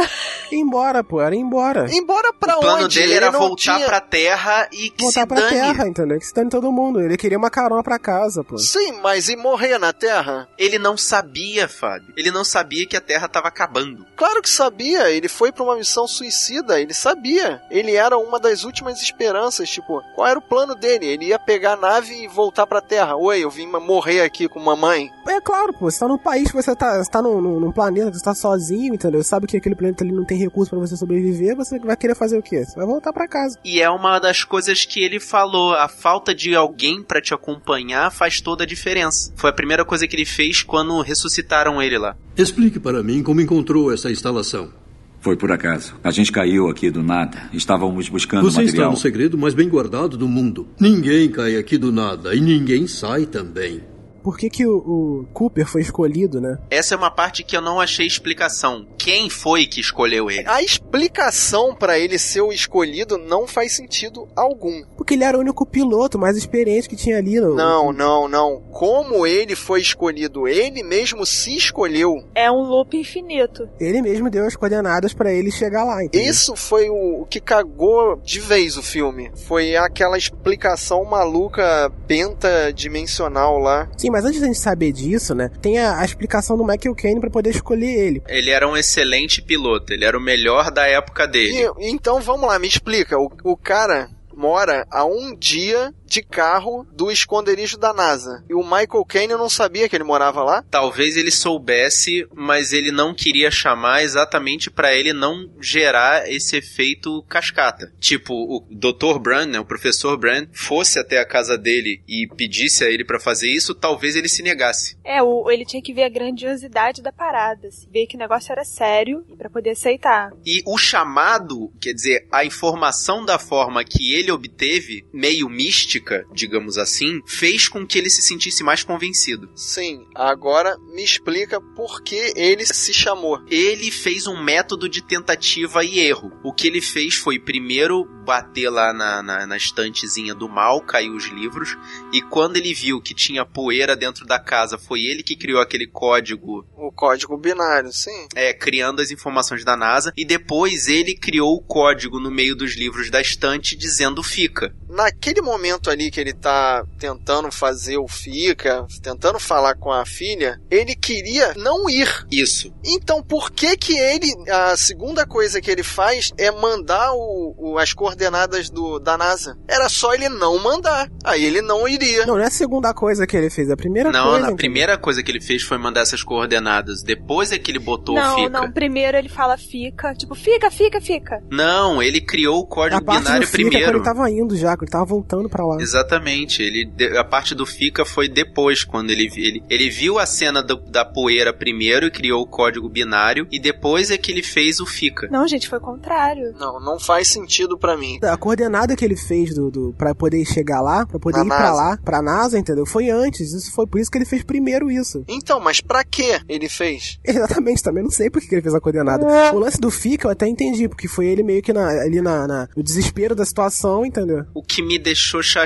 [0.50, 1.86] Ir embora, pô, era ir embora.
[1.90, 2.98] Embora pra o plano onde?
[2.98, 3.86] dele Ele era voltar tinha...
[3.86, 5.50] pra terra e que Voltar se pra dane.
[5.52, 6.18] terra, entendeu?
[6.18, 7.00] Que se dane todo mundo.
[7.00, 8.58] Ele queria uma carona pra casa, pô.
[8.58, 10.48] Sim, mas e morrer na Terra?
[10.58, 12.12] Ele não sabia, Fábio.
[12.16, 14.04] Ele não sabia que a terra tava acabando.
[14.16, 17.60] Claro que sabia, ele foi pra uma missão suicida, ele sabia.
[17.70, 21.06] Ele era uma das últimas esperanças, tipo, qual era o plano dele?
[21.06, 23.16] Ele ia pegar a nave e voltar pra Terra.
[23.16, 25.10] Oi, eu vim morrer aqui com mamãe.
[25.26, 27.72] É claro, pô, você tá num país que você tá, você tá num, num, num
[27.72, 29.22] planeta que você tá sozinho, entendeu?
[29.22, 32.38] Sabe que aquele planeta ali não tem recurso pra você sobreviver, você vai querer fazer
[32.38, 32.64] o quê?
[32.64, 33.58] Você vai voltar pra casa.
[33.64, 38.10] E é uma das coisas que ele falou: a falta de alguém pra te acompanhar
[38.10, 39.32] faz toda a diferença.
[39.36, 42.16] Foi a primeira coisa que ele fez quando ressuscitaram ele lá.
[42.36, 44.81] Explique para mim como encontrou essa instalação.
[45.22, 45.94] Foi por acaso.
[46.02, 47.48] A gente caiu aqui do nada.
[47.52, 48.90] Estávamos buscando Você está material.
[48.90, 50.66] no segredo mais bem guardado do mundo.
[50.80, 53.80] Ninguém cai aqui do nada e ninguém sai também.
[54.22, 56.58] Por que, que o, o Cooper foi escolhido, né?
[56.70, 58.86] Essa é uma parte que eu não achei explicação.
[58.96, 60.48] Quem foi que escolheu ele?
[60.48, 64.84] A explicação pra ele ser o escolhido não faz sentido algum.
[64.96, 67.40] Porque ele era o único piloto mais experiente que tinha ali.
[67.40, 67.54] No...
[67.54, 68.62] Não, não, não.
[68.70, 70.46] Como ele foi escolhido?
[70.46, 72.24] Ele mesmo se escolheu.
[72.34, 73.68] É um loop infinito.
[73.80, 76.04] Ele mesmo deu as coordenadas pra ele chegar lá.
[76.04, 76.30] Entendeu?
[76.30, 79.30] Isso foi o, o que cagou de vez o filme.
[79.46, 83.88] Foi aquela explicação maluca pentadimensional lá.
[83.96, 85.50] Sim, mas antes da gente saber disso, né?
[85.60, 88.22] Tem a, a explicação do Michael Caine pra poder escolher ele.
[88.28, 91.68] Ele era um excelente piloto, ele era o melhor da época dele.
[91.78, 93.18] E, então vamos lá, me explica.
[93.18, 98.44] O, o cara mora a um dia de carro do esconderijo da NASA.
[98.46, 100.62] E o Michael Caine não sabia que ele morava lá?
[100.70, 107.22] Talvez ele soubesse, mas ele não queria chamar exatamente para ele não gerar esse efeito
[107.22, 107.90] cascata.
[107.98, 109.18] Tipo, o Dr.
[109.18, 113.18] Brand, né, o professor Brand, fosse até a casa dele e pedisse a ele para
[113.18, 114.98] fazer isso, talvez ele se negasse.
[115.02, 118.52] É, o, ele tinha que ver a grandiosidade da parada, assim, ver que o negócio
[118.52, 120.30] era sério para poder aceitar.
[120.44, 126.01] E o chamado, quer dizer, a informação da forma que ele obteve, meio mística,
[126.32, 129.50] digamos assim, fez com que ele se sentisse mais convencido.
[129.54, 133.40] Sim, agora me explica por que ele se chamou.
[133.48, 136.32] Ele fez um método de tentativa e erro.
[136.44, 141.14] O que ele fez foi primeiro bater lá na, na, na estantezinha do mal, caiu
[141.14, 141.76] os livros,
[142.12, 145.86] e quando ele viu que tinha poeira dentro da casa, foi ele que criou aquele
[145.86, 146.64] código.
[146.76, 148.28] O código binário, sim.
[148.34, 152.76] É, criando as informações da NASA, e depois ele criou o código no meio dos
[152.76, 154.74] livros da estante dizendo fica.
[154.88, 160.60] Naquele momento ali que ele tá tentando fazer o fica, tentando falar com a filha,
[160.70, 162.08] ele queria não ir.
[162.30, 162.72] Isso.
[162.84, 167.78] Então por que que ele, a segunda coisa que ele faz é mandar o, o,
[167.78, 169.56] as coordenadas do, da NASA?
[169.68, 171.08] Era só ele não mandar.
[171.24, 172.26] Aí ele não iria.
[172.26, 174.46] Não, não é a segunda coisa que ele fez, a primeira não, coisa.
[174.46, 177.02] Não, a primeira coisa que ele fez foi mandar essas coordenadas.
[177.02, 178.50] Depois é que ele botou não, o fica.
[178.50, 181.42] Não, primeiro ele fala fica, tipo, fica, fica, fica.
[181.50, 183.84] Não, ele criou o código a parte binário do fica primeiro.
[183.84, 185.80] É quando ele tava indo já, quando ele tava voltando para lá.
[185.82, 186.62] Exatamente.
[186.62, 190.76] Ele, a parte do fica foi depois, quando ele, ele, ele viu a cena do,
[190.76, 194.86] da poeira primeiro e criou o código binário, e depois é que ele fez o
[194.86, 195.28] fica.
[195.30, 196.54] Não, gente, foi o contrário.
[196.58, 198.18] Não, não faz sentido para mim.
[198.22, 201.48] A coordenada que ele fez do, do para poder chegar lá, para poder Na ir
[201.48, 202.86] para lá, pra NASA, entendeu?
[202.86, 203.52] Foi antes.
[203.52, 205.24] Isso foi por isso que ele fez primeiro isso.
[205.28, 207.18] Então, mas para que ele fez?
[207.24, 209.26] Exatamente, também não sei por que ele fez a coordenada.
[209.26, 209.52] É.
[209.52, 212.46] O lance do fica eu até entendi, porque foi ele meio que na, ali na,
[212.46, 214.44] na, no desespero da situação, entendeu?
[214.54, 215.61] O que me deixou chateado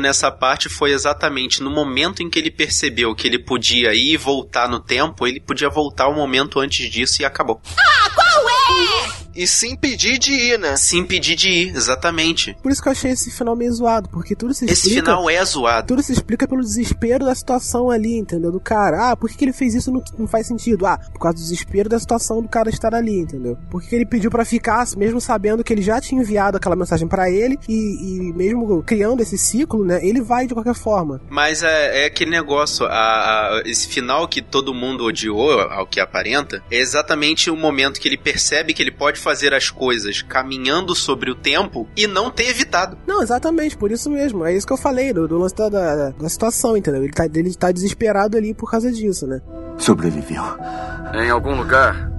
[0.00, 4.16] nessa parte foi exatamente no momento em que ele percebeu que ele podia ir e
[4.16, 7.60] voltar no tempo, ele podia voltar um momento antes disso e acabou.
[7.78, 9.27] Ah, qual é?
[9.38, 10.76] E se impedir de ir, né?
[10.76, 12.56] Se impedir de ir, exatamente.
[12.60, 15.12] Por isso que eu achei esse final meio zoado, porque tudo se Esse explica...
[15.12, 15.86] final é zoado.
[15.86, 18.50] Tudo se explica pelo desespero da situação ali, entendeu?
[18.50, 19.12] Do cara.
[19.12, 20.84] Ah, por que, que ele fez isso não, não faz sentido?
[20.86, 23.56] Ah, por causa do desespero da situação do cara estar ali, entendeu?
[23.70, 26.74] Por que, que ele pediu para ficar, mesmo sabendo que ele já tinha enviado aquela
[26.74, 30.00] mensagem para ele e, e, mesmo criando esse ciclo, né?
[30.04, 31.20] Ele vai de qualquer forma.
[31.30, 36.00] Mas é, é aquele negócio, a, a, esse final que todo mundo odiou, ao que
[36.00, 40.94] aparenta, é exatamente o momento que ele percebe que ele pode fazer as coisas caminhando
[40.94, 42.96] sobre o tempo e não ter evitado.
[43.06, 44.42] Não, exatamente, por isso mesmo.
[44.46, 47.04] É isso que eu falei, do, do lance da, da, da, situação, entendeu?
[47.04, 49.42] Ele tá, ele tá desesperado ali por causa disso, né?
[49.76, 50.42] Sobreviveu.
[51.12, 52.10] Em algum lugar,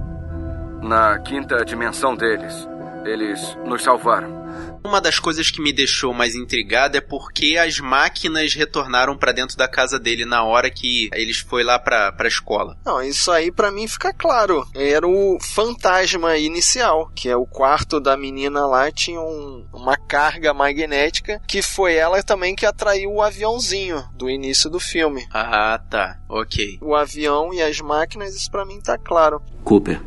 [0.80, 2.68] na quinta dimensão deles,
[3.04, 4.40] eles nos salvaram.
[4.84, 9.56] Uma das coisas que me deixou mais intrigado é porque as máquinas retornaram para dentro
[9.56, 12.76] da casa dele na hora que eles foi lá pra, pra escola.
[12.84, 14.66] Não, isso aí para mim fica claro.
[14.74, 20.52] Era o fantasma inicial, que é o quarto da menina lá tinha um, uma carga
[20.54, 25.26] magnética, que foi ela também que atraiu o aviãozinho do início do filme.
[25.32, 26.18] Ah, tá.
[26.28, 26.78] Ok.
[26.80, 29.42] O avião e as máquinas, isso para mim tá claro.
[29.62, 30.00] Cooper,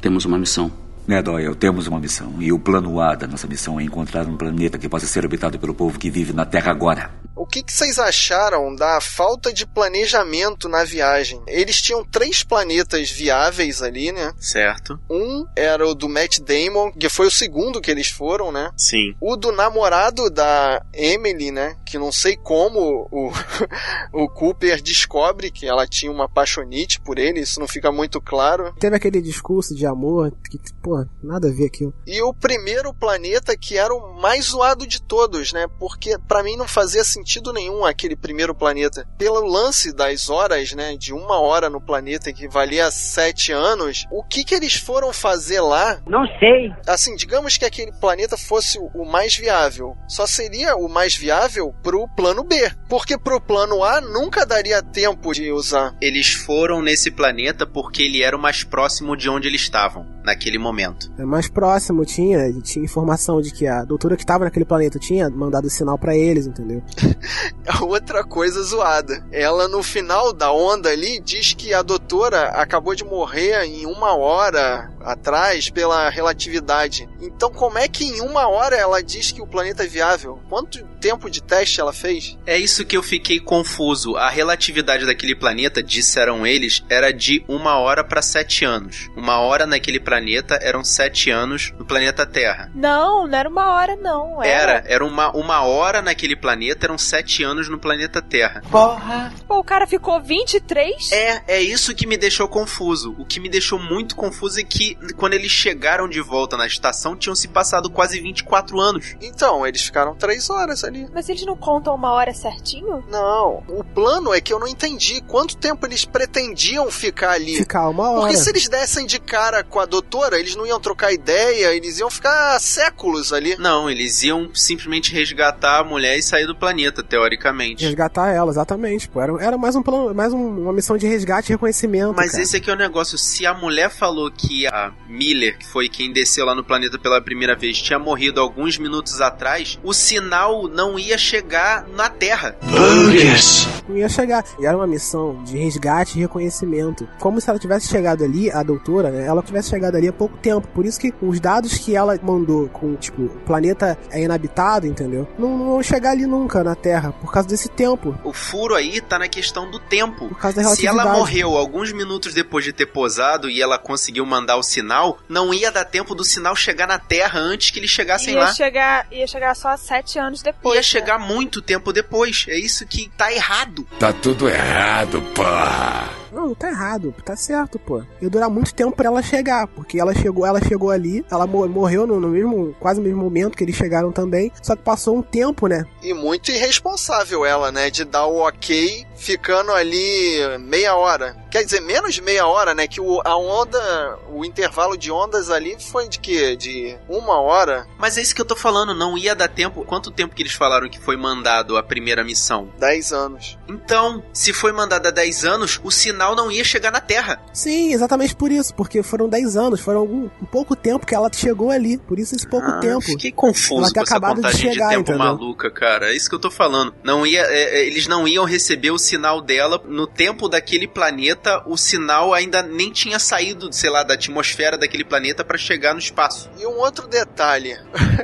[0.00, 0.83] temos uma missão.
[1.06, 2.34] É, Doyle, temos uma missão.
[2.40, 5.58] E o plano A da nossa missão é encontrar um planeta que possa ser habitado
[5.58, 7.10] pelo povo que vive na Terra agora.
[7.36, 11.42] O que, que, vocês acharam da falta de planejamento na viagem?
[11.46, 14.32] Eles tinham três planetas viáveis ali, né?
[14.38, 14.98] Certo.
[15.10, 18.70] Um era o do Matt Damon, que foi o segundo que eles foram, né?
[18.76, 19.14] Sim.
[19.20, 21.76] O do namorado da Emily, né?
[21.84, 23.32] Que não sei como o,
[24.12, 28.72] o Cooper descobre que ela tinha uma paixonite por ele, isso não fica muito claro.
[28.78, 31.92] Teve aquele discurso de amor que, pô, nada a ver aquilo.
[32.06, 35.66] E o primeiro planeta que era o mais zoado de todos, né?
[35.80, 39.08] Porque para mim não fazia sentido sentido nenhum aquele primeiro planeta.
[39.16, 40.94] Pelo lance das horas, né?
[40.96, 45.60] De uma hora no planeta que valia sete anos, o que que eles foram fazer
[45.62, 46.00] lá?
[46.06, 46.70] Não sei.
[46.86, 49.96] Assim, digamos que aquele planeta fosse o mais viável.
[50.06, 52.70] Só seria o mais viável pro plano B.
[52.88, 55.94] Porque pro plano A nunca daria tempo de usar.
[56.00, 60.58] Eles foram nesse planeta porque ele era o mais próximo de onde eles estavam, naquele
[60.58, 61.10] momento.
[61.18, 65.30] É mais próximo, tinha, tinha informação de que a doutora que estava naquele planeta tinha
[65.30, 66.82] mandado sinal para eles, entendeu?
[67.80, 69.24] Outra coisa zoada.
[69.30, 74.14] Ela no final da onda ali diz que a doutora acabou de morrer em uma
[74.14, 77.08] hora atrás pela relatividade.
[77.20, 80.40] Então como é que em uma hora ela diz que o planeta é viável?
[80.48, 82.38] Quanto tempo de teste ela fez?
[82.46, 84.16] É isso que eu fiquei confuso.
[84.16, 89.10] A relatividade daquele planeta, disseram eles, era de uma hora para sete anos.
[89.16, 92.70] Uma hora naquele planeta eram sete anos no planeta Terra.
[92.74, 94.42] Não, não era uma hora, não.
[94.42, 98.62] Era, era, era uma, uma hora naquele planeta, eram sete anos no planeta Terra.
[98.70, 99.32] Porra!
[99.46, 101.12] Pô, o cara ficou 23?
[101.12, 103.14] É, é isso que me deixou confuso.
[103.18, 107.16] O que me deixou muito confuso é que quando eles chegaram de volta na estação,
[107.16, 109.16] tinham se passado quase 24 anos.
[109.20, 111.08] Então, eles ficaram três horas ali.
[111.12, 113.04] Mas eles não contam uma hora certinho?
[113.08, 113.62] Não.
[113.68, 117.56] O plano é que eu não entendi quanto tempo eles pretendiam ficar ali.
[117.56, 118.20] Ficar uma hora.
[118.20, 121.98] Porque se eles dessem de cara com a doutora, eles não iam trocar ideia, eles
[121.98, 123.56] iam ficar séculos ali.
[123.58, 127.84] Não, eles iam simplesmente resgatar a mulher e sair do planeta, teoricamente.
[127.84, 129.08] Resgatar ela, exatamente.
[129.08, 129.20] Pô.
[129.20, 132.14] Era, era mais, um plano, mais um, uma missão de resgate e reconhecimento.
[132.16, 132.42] Mas cara.
[132.42, 133.16] esse aqui é o negócio.
[133.18, 137.20] Se a mulher falou que a Miller, que foi quem desceu lá no planeta pela
[137.20, 142.56] primeira vez, tinha morrido alguns minutos atrás, o sinal não ia chegar na Terra.
[142.62, 143.68] Bogus.
[143.88, 144.44] Não ia chegar.
[144.58, 147.08] E era uma missão de resgate e reconhecimento.
[147.18, 149.26] Como se ela tivesse chegado ali, a doutora, né?
[149.26, 150.66] Ela tivesse chegado ali há pouco tempo.
[150.68, 155.28] Por isso que os dados que ela mandou com, tipo, o planeta é inabitado, entendeu?
[155.38, 158.18] Não, não vão chegar ali nunca na Terra, por causa desse tempo.
[158.24, 160.28] O furo aí tá na questão do tempo.
[160.28, 164.24] Por causa da Se ela morreu alguns minutos depois de ter posado e ela conseguiu
[164.24, 167.90] mandar o sinal, não ia dar tempo do sinal chegar na Terra antes que eles
[167.90, 168.52] chegassem ia lá.
[168.52, 170.74] Chegar, ia chegar só sete anos depois.
[170.74, 170.82] Ia né?
[170.82, 172.44] chegar muito tempo depois.
[172.48, 173.86] É isso que tá errado.
[173.98, 176.10] Tá tudo errado, pá.
[176.34, 178.02] Não, tá errado, tá certo, pô.
[178.20, 182.08] Ia durar muito tempo para ela chegar, porque ela chegou, ela chegou ali, ela morreu
[182.08, 185.22] no, no, mesmo, quase no mesmo momento que eles chegaram também, só que passou um
[185.22, 185.86] tempo, né?
[186.02, 191.36] E muito irresponsável ela, né, de dar o ok ficando ali meia hora.
[191.50, 192.86] Quer dizer, menos de meia hora, né?
[192.86, 196.56] Que o, a onda, o intervalo de ondas ali foi de quê?
[196.56, 197.86] De uma hora?
[197.98, 199.84] Mas é isso que eu tô falando, não ia dar tempo.
[199.84, 202.68] Quanto tempo que eles falaram que foi mandado a primeira missão?
[202.78, 203.58] Dez anos.
[203.68, 207.40] Então, se foi mandada há dez anos, o sinal não ia chegar na Terra.
[207.52, 211.30] Sim, exatamente por isso, porque foram dez anos, foram um, um pouco tempo que ela
[211.32, 213.02] chegou ali, por isso esse pouco ah, tempo.
[213.02, 215.18] Fiquei confuso ela com essa acabado contagem de, chegar, de tempo entendeu?
[215.18, 216.10] maluca, cara.
[216.10, 216.94] É isso que eu tô falando.
[217.04, 221.62] Não ia, é, é, eles não iam receber o sinal dela no tempo daquele planeta.
[221.66, 226.00] O sinal ainda nem tinha saído, sei lá, da atmosfera daquele planeta para chegar no
[226.00, 226.50] espaço.
[226.58, 227.78] E um outro detalhe: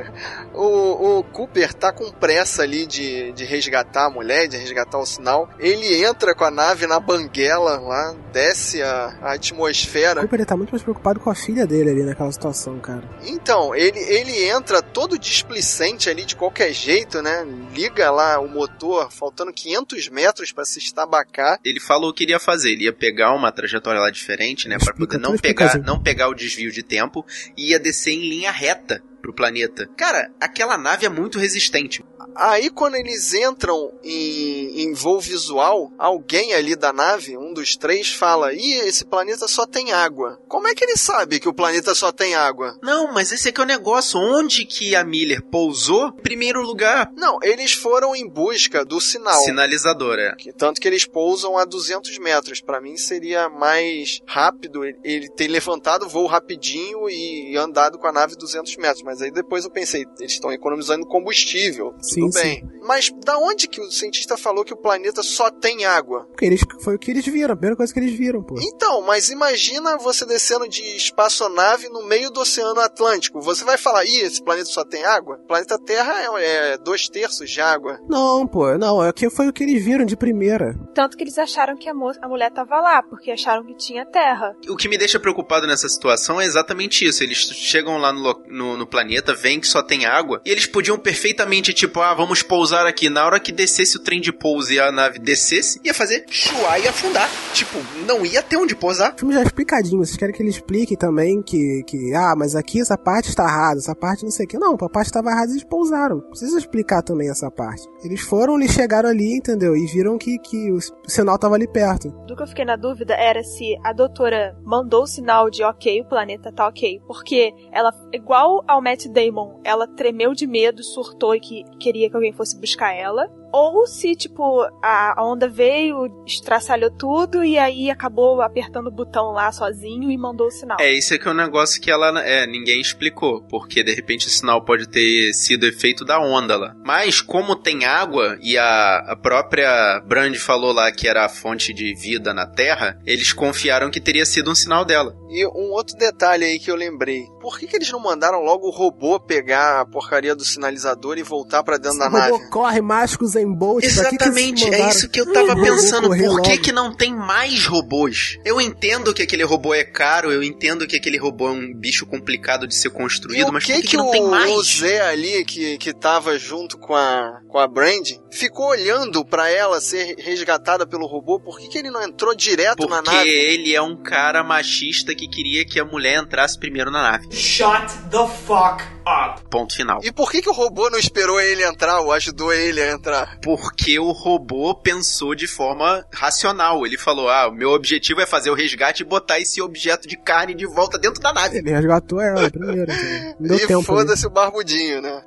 [0.55, 5.07] o, o, Cooper tá com pressa ali de, de resgatar a mulher, de resgatar o
[5.07, 5.49] sinal.
[5.59, 10.21] Ele entra com a nave na banguela lá, desce a, a atmosfera.
[10.21, 13.03] O Cooper ele tá muito mais preocupado com a filha dele ali naquela situação, cara.
[13.23, 17.47] Então, ele, ele entra todo displicente ali de qualquer jeito, né?
[17.73, 21.59] Liga lá o motor, faltando 500 metros para se estabacar.
[21.65, 22.73] Ele falou o que iria fazer.
[22.73, 24.79] Ele ia pegar uma trajetória lá diferente, né?
[24.79, 27.25] Para poder não pegar, não pegar o desvio de tempo
[27.57, 29.89] e ia descer em linha reta pro planeta.
[29.97, 32.05] Cara, aquela nave é muito resistente.
[32.35, 38.11] Aí quando eles entram em, em voo visual, alguém ali da nave, um dos três,
[38.11, 40.39] fala: Ih, esse planeta só tem água.
[40.49, 42.79] Como é que ele sabe que o planeta só tem água?
[42.83, 44.19] Não, mas esse aqui é o negócio.
[44.19, 46.13] Onde que a Miller pousou?
[46.13, 47.11] Primeiro lugar.
[47.17, 49.43] Não, eles foram em busca do sinal.
[49.43, 50.35] Sinalizador, é.
[50.57, 52.61] Tanto que eles pousam a 200 metros.
[52.61, 58.13] Para mim seria mais rápido ele ter levantado o voo rapidinho e andado com a
[58.13, 59.03] nave 200 metros.
[59.11, 61.93] Mas aí depois eu pensei, eles estão economizando combustível.
[62.01, 62.61] Sim, tudo bem.
[62.61, 62.69] sim.
[62.87, 66.27] Mas da onde que o cientista falou que o planeta só tem água?
[66.27, 68.55] Porque eles, foi o que eles viram, a primeira coisa que eles viram, pô.
[68.61, 73.41] Então, mas imagina você descendo de espaçonave no meio do Oceano Atlântico.
[73.41, 75.41] Você vai falar, ih, esse planeta só tem água?
[75.43, 77.99] O planeta Terra é, é dois terços de água.
[78.09, 80.75] Não, pô, não, aqui foi o que eles viram de primeira.
[80.95, 84.07] Tanto que eles acharam que a, mo- a mulher tava lá, porque acharam que tinha
[84.07, 84.55] terra.
[84.69, 87.23] O que me deixa preocupado nessa situação é exatamente isso.
[87.25, 89.00] Eles chegam lá no, no, no planeta,
[89.41, 93.09] veem que só tem água, e eles podiam perfeitamente, tipo, ah, vamos pousar aqui.
[93.09, 96.81] Na hora que descesse o trem de pouso e a nave descesse, ia fazer chuar
[96.81, 97.29] e afundar.
[97.53, 99.15] Tipo, não ia ter onde pousar.
[99.15, 102.55] O filme já é explicadinho, vocês querem que ele explique também que, que ah, mas
[102.55, 104.59] aqui essa parte está errada, essa parte não sei o que.
[104.59, 106.21] Não, a parte estava errada e eles pousaram.
[106.21, 107.83] Precisa explicar também essa parte.
[108.05, 109.77] Eles foram, eles chegaram ali, entendeu?
[109.77, 112.11] E viram que, que o, o sinal estava ali perto.
[112.27, 116.01] Do que eu fiquei na dúvida era se a doutora mandou o sinal de ok,
[116.01, 117.01] o planeta tá ok.
[117.07, 122.17] Porque ela, igual ao Matt Damon, ela tremeu de medo, surtou e que queria que
[122.17, 123.31] alguém fosse buscar ela.
[123.53, 129.51] Ou se, tipo, a onda veio, estraçalhou tudo e aí acabou apertando o botão lá
[129.51, 130.77] sozinho e mandou o sinal.
[130.81, 134.31] É, isso aqui é um negócio que ela é, ninguém explicou, porque de repente o
[134.31, 136.75] sinal pode ter sido efeito da onda lá.
[136.85, 141.73] Mas como tem água e a, a própria Brand falou lá que era a fonte
[141.73, 145.15] de vida na Terra, eles confiaram que teria sido um sinal dela.
[145.29, 147.25] E um outro detalhe aí que eu lembrei.
[147.41, 151.23] Por que, que eles não mandaram logo o robô pegar a porcaria do sinalizador e
[151.23, 152.51] voltar pra dentro da O robô nave?
[152.51, 153.85] corre, mágicos em Bolt.
[153.85, 156.09] Exatamente, é isso que eu tava pensando.
[156.09, 156.63] Por que, logo?
[156.63, 158.39] que não tem mais robôs?
[158.45, 162.07] Eu entendo que aquele robô é caro, eu entendo que aquele robô é um bicho
[162.07, 164.51] complicado de ser construído, mas que por que, que, que não o, tem mais?
[164.51, 169.49] o Zé ali, que, que tava junto com a, com a Brand, ficou olhando pra
[169.51, 171.41] ela ser resgatada pelo robô?
[171.41, 173.31] Por que, que ele não entrou direto na Porque nave?
[173.31, 177.29] ele é um cara machista que queria que a mulher entrasse primeiro na nave.
[177.33, 179.43] Shut the fuck up.
[179.51, 180.01] Ponto final.
[180.03, 183.39] E por que, que o robô não esperou ele entrar ou ajudou ele a entrar?
[183.43, 186.87] Porque o robô pensou de forma racional.
[186.87, 190.17] Ele falou: Ah, o meu objetivo é fazer o resgate e botar esse objeto de
[190.17, 191.59] carne de volta dentro da nave.
[191.59, 192.93] Ele resgatou ela primeiro.
[193.39, 195.23] deu e foda-se o barbudinho, né?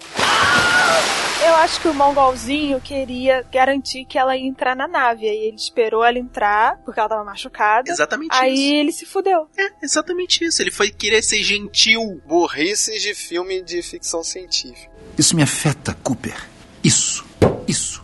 [1.45, 5.27] Eu acho que o mongolzinho queria garantir que ela ia entrar na nave.
[5.27, 7.91] Aí ele esperou ela entrar, porque ela tava machucada.
[7.91, 8.73] Exatamente Aí isso.
[8.73, 9.47] ele se fudeu.
[9.57, 10.61] É, exatamente isso.
[10.61, 12.21] Ele foi querer ser gentil.
[12.25, 14.91] Burrices de filme de ficção científica.
[15.17, 16.35] Isso me afeta, Cooper.
[16.83, 17.25] Isso,
[17.67, 18.03] isso.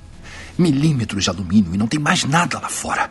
[0.57, 3.09] Milímetros de alumínio e não tem mais nada lá fora.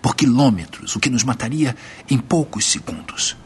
[0.00, 1.76] Por quilômetros, o que nos mataria
[2.08, 3.36] em poucos segundos.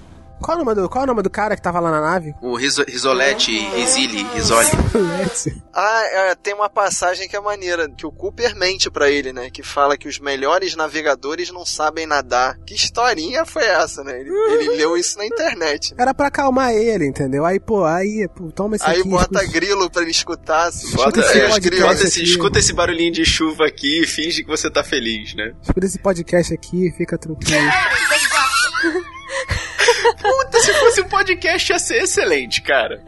[0.41, 2.35] Qual, o nome do, qual é o nome do cara que tava lá na nave?
[2.43, 4.69] O riso, Risolete, Risili, Risoli.
[5.73, 9.49] Ah, é, tem uma passagem que é maneira, que o Cooper mente pra ele, né?
[9.51, 12.59] Que fala que os melhores navegadores não sabem nadar.
[12.67, 14.21] Que historinha foi essa, né?
[14.21, 15.95] Ele, ele leu isso na internet.
[15.99, 17.45] Era pra acalmar ele, entendeu?
[17.47, 19.09] Aí, pô, aí, pô, toma esse Aí aqui.
[19.09, 20.67] bota escuta- grilo pra ele escutar.
[20.69, 22.29] Assim, Bota, esse é, bota esse- aqui.
[22.31, 25.55] escuta esse barulhinho de chuva aqui e finge que você tá feliz, né?
[25.63, 27.71] Escuta esse podcast aqui, fica tranquilo.
[30.13, 33.03] Puta, se fosse um podcast ia ser excelente, cara.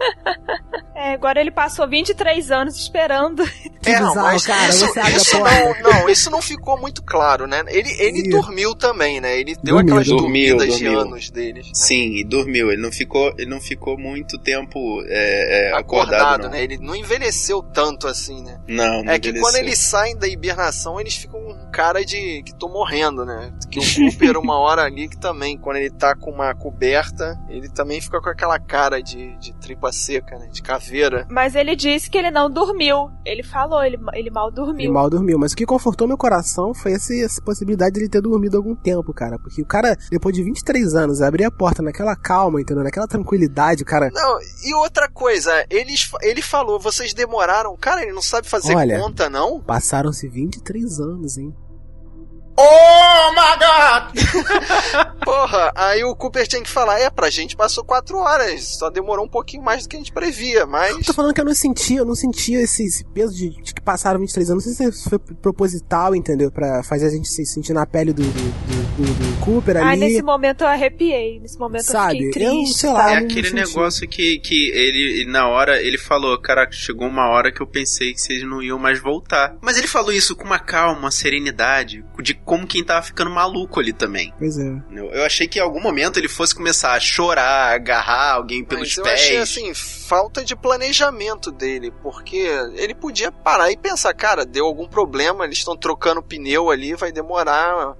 [1.16, 3.42] Agora ele passou 23 anos esperando.
[3.86, 4.68] Que É, não, bizarro, mas cara.
[4.68, 4.84] isso,
[5.16, 7.62] isso não, não, isso não ficou muito claro, né?
[7.68, 9.38] Ele, ele dormiu também, né?
[9.38, 11.00] Ele deu Dormiu, aquelas dormiu, dormidas de dormiu.
[11.02, 11.70] anos deles.
[11.72, 12.72] Sim, e dormiu.
[12.72, 16.50] Ele não ficou, ele não ficou muito tempo é, é, acordado, Acordado, não.
[16.50, 16.64] né?
[16.64, 18.58] Ele não envelheceu tanto assim, né?
[18.66, 19.42] Não, não É que envelheceu.
[19.52, 23.52] quando eles saem da hibernação, eles ficam com cara de que tô morrendo, né?
[23.70, 27.68] Que o Cooper, uma hora ali, que também, quando ele tá com uma coberta, ele
[27.68, 30.48] também fica com aquela cara de, de tripa seca, né?
[30.50, 31.05] De caveira.
[31.30, 33.10] Mas ele disse que ele não dormiu.
[33.24, 34.92] Ele falou, ele, ele mal Ele dormiu.
[34.92, 38.20] mal dormiu, mas o que confortou meu coração foi esse, essa possibilidade de ele ter
[38.20, 39.38] dormido algum tempo, cara.
[39.38, 42.84] Porque o cara, depois de 23 anos, abrir a porta naquela calma, entendeu?
[42.84, 44.10] Naquela tranquilidade, o cara.
[44.12, 47.76] Não, e outra coisa, eles, ele falou, vocês demoraram.
[47.76, 48.98] Cara, ele não sabe fazer Olha.
[49.00, 49.60] conta, não?
[49.60, 51.54] Passaram-se 23 anos, hein?
[52.58, 55.16] Oh my god!
[55.24, 59.24] Porra, aí o Cooper tinha que falar, é, pra gente passou quatro horas, só demorou
[59.24, 61.04] um pouquinho mais do que a gente previa, mas...
[61.04, 63.80] Tô falando que eu não sentia, eu não sentia esse, esse peso de, de que
[63.80, 64.66] passaram 23 anos.
[64.66, 66.50] Não sei se foi proposital, entendeu?
[66.50, 69.86] Pra fazer a gente se sentir na pele do, do, do, do- do Cooper ali.
[69.86, 71.38] Ai, nesse momento eu arrepiei.
[71.40, 72.78] Nesse momento Sabe, eu fiquei eu, triste.
[72.78, 77.28] sei lá, É aquele negócio que, que ele, na hora, ele falou, caraca, chegou uma
[77.28, 79.56] hora que eu pensei que vocês não iam mais voltar.
[79.60, 83.80] Mas ele falou isso com uma calma, uma serenidade, de como quem tava ficando maluco
[83.80, 84.32] ali também.
[84.38, 84.82] Pois é.
[84.92, 88.88] Eu eu achei que em algum momento ele fosse começar a chorar, agarrar alguém pelos
[88.88, 89.20] Mas eu pés.
[89.20, 94.86] achei assim, falta de planejamento dele, porque ele podia parar e pensar, cara, deu algum
[94.86, 97.96] problema, eles estão trocando pneu ali, vai demorar.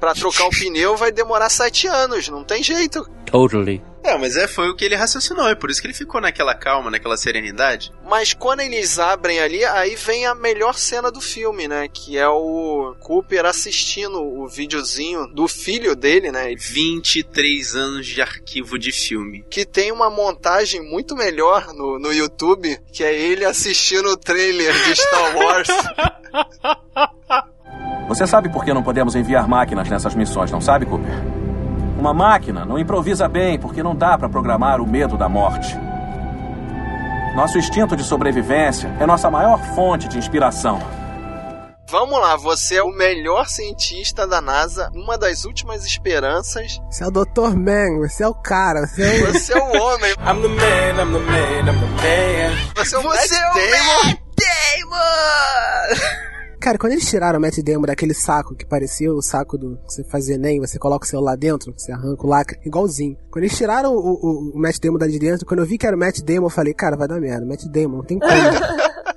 [0.00, 3.04] Pra trocar um pneu vai demorar sete anos, não tem jeito.
[3.30, 3.82] Totally.
[4.02, 6.54] É, mas é, foi o que ele raciocinou, é por isso que ele ficou naquela
[6.54, 7.92] calma, naquela serenidade.
[8.08, 11.86] Mas quando eles abrem ali, aí vem a melhor cena do filme, né?
[11.86, 16.54] Que é o Cooper assistindo o videozinho do filho dele, né?
[16.56, 19.44] 23 anos de arquivo de filme.
[19.50, 24.72] Que tem uma montagem muito melhor no, no YouTube, que é ele assistindo o trailer
[24.72, 25.68] de Star Wars.
[28.08, 31.39] Você sabe por que não podemos enviar máquinas nessas missões, não sabe, Cooper?
[32.00, 35.76] Uma máquina não improvisa bem porque não dá para programar o medo da morte.
[37.36, 40.80] Nosso instinto de sobrevivência é nossa maior fonte de inspiração.
[41.90, 46.80] Vamos lá, você é o melhor cientista da NASA, uma das últimas esperanças.
[46.90, 47.54] Você é o Dr.
[47.54, 49.32] Man, você é o cara, você é o...
[49.32, 50.10] Você é o homem.
[50.12, 52.56] I'm the man, I'm the man, I'm the man.
[52.76, 54.16] Você é o Você Matt é o Damon.
[54.88, 56.29] Damon!
[56.60, 59.94] Cara, quando eles tiraram o Matt Damon daquele saco que parecia o saco do que
[59.94, 63.16] você fazia Enem, você coloca o celular dentro, você arranca o lacre, igualzinho.
[63.30, 65.86] Quando eles tiraram o, o, o Matt Damon dali de dentro, quando eu vi que
[65.86, 68.30] era o Matt Damon, eu falei, cara, vai dar merda, Matt Damon, não tem como.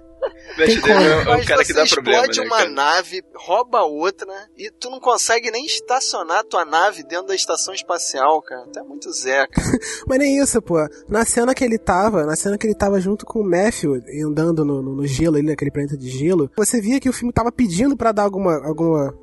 [0.55, 0.93] Tem como.
[0.93, 2.69] É o Mas cara você que dá problema, explode né, uma cara?
[2.69, 4.27] nave, rouba outra,
[4.57, 8.65] e tu não consegue nem estacionar tua nave dentro da estação espacial, cara.
[8.71, 9.67] Tu é muito Zé, cara.
[10.07, 10.75] Mas nem isso, pô.
[11.07, 14.63] Na cena que ele tava, na cena que ele tava junto com o Matthew, andando
[14.63, 17.51] no, no, no gelo ali, naquele planeta de gelo, você via que o filme tava
[17.51, 19.13] pedindo pra dar alguma, alguma,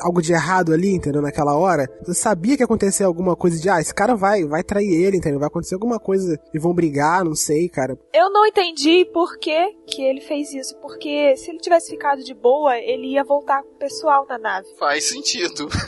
[0.00, 1.22] algo de errado ali, entendeu?
[1.22, 1.88] Naquela hora.
[2.04, 5.16] Você sabia que ia acontecer alguma coisa de, ah, esse cara vai, vai trair ele,
[5.16, 5.38] entendeu?
[5.38, 7.98] Vai acontecer alguma coisa e vão brigar, não sei, cara.
[8.12, 10.76] Eu não entendi por que, que ele fez isso.
[10.80, 14.66] Porque se ele tivesse ficado de boa, ele ia voltar com o pessoal na nave.
[14.78, 15.68] Faz sentido.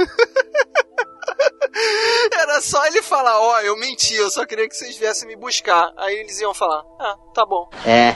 [2.33, 5.93] Era só ele falar, ó, eu menti, eu só queria que vocês viessem me buscar.
[5.97, 7.69] Aí eles iam falar, ah, tá bom.
[7.85, 8.15] É.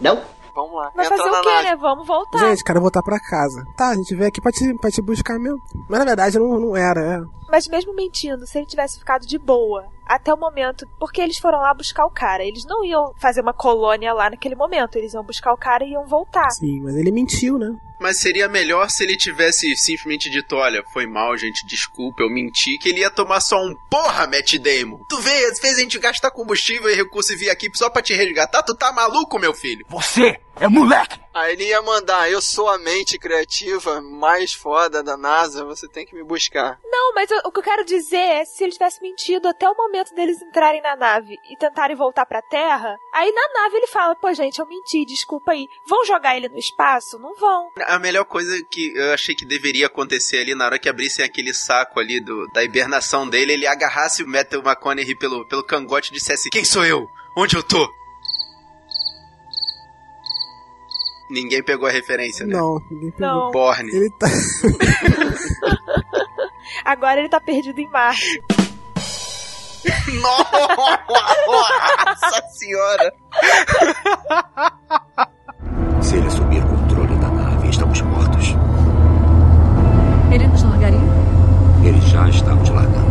[0.00, 0.22] Não?
[0.54, 0.90] Vamos lá.
[0.94, 1.64] Vai entra fazer o quê, nave.
[1.70, 1.76] né?
[1.76, 2.38] Vamos voltar.
[2.38, 3.64] Gente, quero voltar pra casa.
[3.76, 5.58] Tá, a gente veio aqui pra te, pra te buscar mesmo.
[5.88, 7.20] Mas na verdade não, não era, é.
[7.50, 9.84] Mas mesmo mentindo, se ele tivesse ficado de boa
[10.16, 13.52] até o momento, porque eles foram lá buscar o cara, eles não iam fazer uma
[13.52, 16.50] colônia lá naquele momento, eles iam buscar o cara e iam voltar.
[16.50, 17.74] Sim, mas ele mentiu, né?
[18.02, 22.76] Mas seria melhor se ele tivesse simplesmente dito: Olha, foi mal, gente, desculpa, eu menti,
[22.78, 24.98] que ele ia tomar só um porra, Matt Damon.
[25.08, 28.02] Tu vê, às vezes a gente gasta combustível e recurso e vir aqui só pra
[28.02, 28.64] te resgatar.
[28.64, 29.86] Tu tá maluco, meu filho?
[29.88, 31.21] Você é moleque!
[31.34, 36.04] Aí ele ia mandar, eu sou a mente criativa mais foda da NASA, você tem
[36.04, 36.78] que me buscar.
[36.84, 39.74] Não, mas eu- o que eu quero dizer é, se ele tivesse mentido até o
[39.76, 44.14] momento deles entrarem na nave e tentarem voltar pra Terra, aí na nave ele fala,
[44.14, 45.66] pô gente, eu menti, desculpa aí.
[45.86, 47.18] Vão jogar ele no espaço?
[47.18, 47.70] Não vão.
[47.86, 51.54] A melhor coisa que eu achei que deveria acontecer ali na hora que abrissem aquele
[51.54, 56.14] saco ali do, da hibernação dele, ele agarrasse o Matthew McConaughey pelo, pelo cangote e
[56.14, 57.08] dissesse: Quem sou eu?
[57.36, 57.90] Onde eu tô?
[61.32, 62.54] Ninguém pegou a referência, né?
[62.54, 63.26] Não, ninguém pegou.
[63.26, 63.50] Não.
[63.50, 63.90] Borne.
[63.90, 64.26] Ele tá.
[66.84, 68.42] Agora ele tá perdido em Marte.
[71.46, 73.14] Nossa senhora!
[76.02, 78.48] Se ele assumir o controle da nave, estamos mortos.
[80.30, 81.00] Ele nos largaria?
[81.82, 83.01] Ele já está nos largando.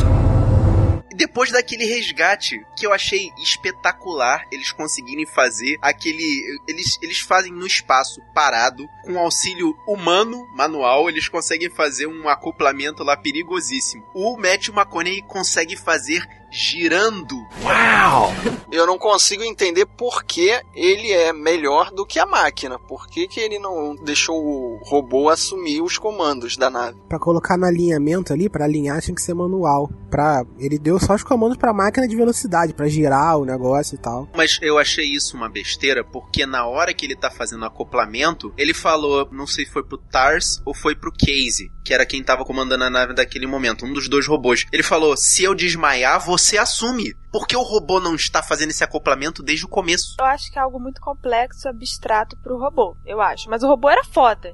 [1.32, 6.59] Depois daquele resgate que eu achei espetacular, eles conseguirem fazer aquele.
[6.67, 13.01] Eles, eles fazem no espaço parado, com auxílio humano, manual, eles conseguem fazer um acoplamento
[13.01, 14.05] lá perigosíssimo.
[14.13, 17.35] O Matthew McConaughey consegue fazer girando.
[17.63, 18.31] Uau!
[18.71, 22.77] Eu não consigo entender por que ele é melhor do que a máquina.
[22.77, 26.97] Por que, que ele não deixou o robô assumir os comandos da nave?
[27.07, 29.89] Pra colocar no alinhamento ali, pra alinhar, tinha que ser manual.
[30.09, 30.43] Pra...
[30.59, 34.27] Ele deu só os comandos pra máquina de velocidade, pra girar o negócio e tal.
[34.35, 38.53] Mas eu achei isso uma besteira, porque na hora que ele tá fazendo o acoplamento,
[38.57, 42.23] ele falou, não sei se foi pro Tars ou foi pro Casey, que era quem
[42.23, 44.65] tava comandando a nave daquele momento, um dos dois robôs.
[44.71, 47.15] Ele falou: se eu desmaiar, você assume.
[47.31, 50.15] Porque o robô não está fazendo esse acoplamento desde o começo.
[50.19, 53.49] Eu acho que é algo muito complexo, abstrato pro robô, eu acho.
[53.49, 54.53] Mas o robô era foda.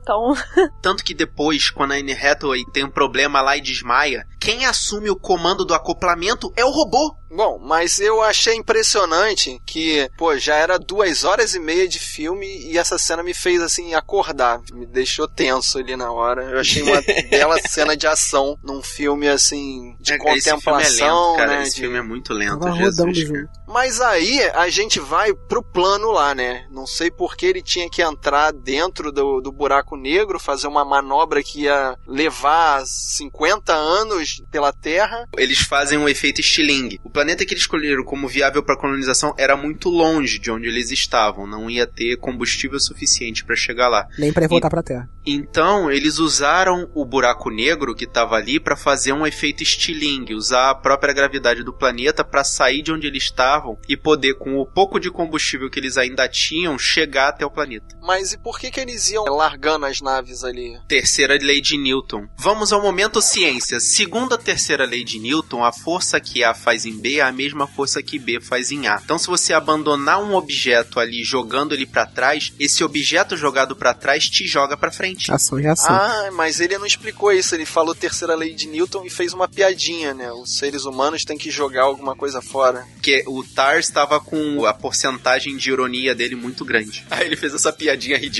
[0.00, 0.34] Então,
[0.82, 5.10] Tanto que depois, quando a Anne Hathaway tem um problema lá e desmaia, quem assume
[5.10, 7.16] o comando do acoplamento é o robô.
[7.34, 12.46] Bom, mas eu achei impressionante que, pô, já era duas horas e meia de filme
[12.70, 14.60] e essa cena me fez, assim, acordar.
[14.70, 16.42] Me deixou tenso ali na hora.
[16.44, 17.00] Eu achei uma
[17.30, 21.56] bela cena de ação num filme, assim, de É, esse filme é contemplação, lento, cara.
[21.56, 21.62] né?
[21.62, 23.24] Esse de- filme é muito lento, Jesus.
[23.30, 23.48] cara.
[23.66, 26.66] Mas aí a gente vai pro plano lá, né?
[26.70, 30.84] Não sei por que ele tinha que entrar dentro do, do buraco negro, fazer uma
[30.84, 35.28] manobra que ia levar 50 anos pela Terra.
[35.36, 37.00] Eles fazem um efeito estilingue.
[37.04, 40.90] O planeta que eles escolheram como viável para colonização era muito longe de onde eles
[40.90, 44.06] estavam, não ia ter combustível suficiente para chegar lá.
[44.18, 45.08] Nem pra voltar pra Terra.
[45.24, 50.70] Então, eles usaram o buraco negro que estava ali para fazer um efeito estilingue, usar
[50.70, 54.66] a própria gravidade do planeta para sair de onde eles estavam e poder, com o
[54.66, 57.96] pouco de combustível que eles ainda tinham, chegar até o planeta.
[58.02, 60.78] Mas e por que, que eles iam largando as naves ali?
[60.88, 62.26] Terceira lei de Newton.
[62.36, 63.78] Vamos ao momento ciência.
[63.80, 67.32] Segundo a terceira lei de Newton, a força que A faz em B é a
[67.32, 69.00] mesma força que B faz em A.
[69.02, 73.94] Então, se você abandonar um objeto ali jogando ele para trás, esse objeto jogado para
[73.94, 75.30] trás te joga para frente.
[75.30, 75.94] Ação e reação.
[75.94, 77.54] Ah, mas ele não explicou isso.
[77.54, 80.32] Ele falou terceira lei de Newton e fez uma piadinha, né?
[80.32, 82.86] Os seres humanos têm que jogar alguma coisa fora.
[82.94, 87.04] Porque o Tar estava com a porcentagem de ironia dele muito grande.
[87.10, 88.31] Aí ele fez essa piadinha ridícula.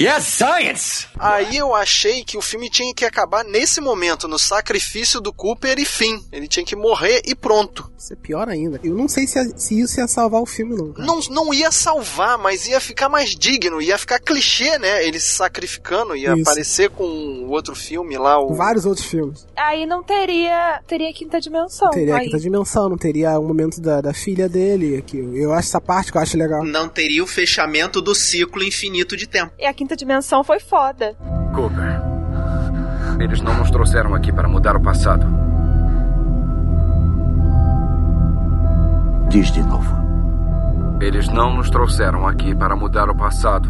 [0.00, 1.06] Yes, science!
[1.18, 5.78] Aí eu achei que o filme tinha que acabar nesse momento, no sacrifício do Cooper
[5.78, 6.24] e fim.
[6.32, 7.90] Ele tinha que morrer e pronto.
[7.98, 8.80] Isso é pior ainda.
[8.82, 10.92] Eu não sei se, se isso ia salvar o filme, não.
[10.92, 11.06] cara.
[11.06, 15.06] Não, não ia salvar, mas ia ficar mais digno, ia ficar clichê, né?
[15.06, 16.42] Ele se sacrificando, ia Isso.
[16.42, 18.54] aparecer com o outro filme lá, o.
[18.54, 19.46] Vários outros filmes.
[19.56, 20.82] Aí não teria.
[20.86, 21.90] Teria quinta dimensão.
[21.90, 22.26] Teria aí.
[22.26, 25.02] quinta dimensão, não teria o momento da, da filha dele.
[25.02, 26.64] Que eu, eu acho essa parte que eu acho legal.
[26.64, 29.52] Não teria o fechamento do ciclo infinito de tempo.
[29.58, 31.16] E a quinta dimensão foi foda.
[31.52, 32.00] Cooper.
[33.20, 35.26] Eles não nos trouxeram aqui para mudar o passado.
[39.28, 39.92] Diz de novo.
[41.00, 43.68] Eles não nos trouxeram aqui para mudar o passado.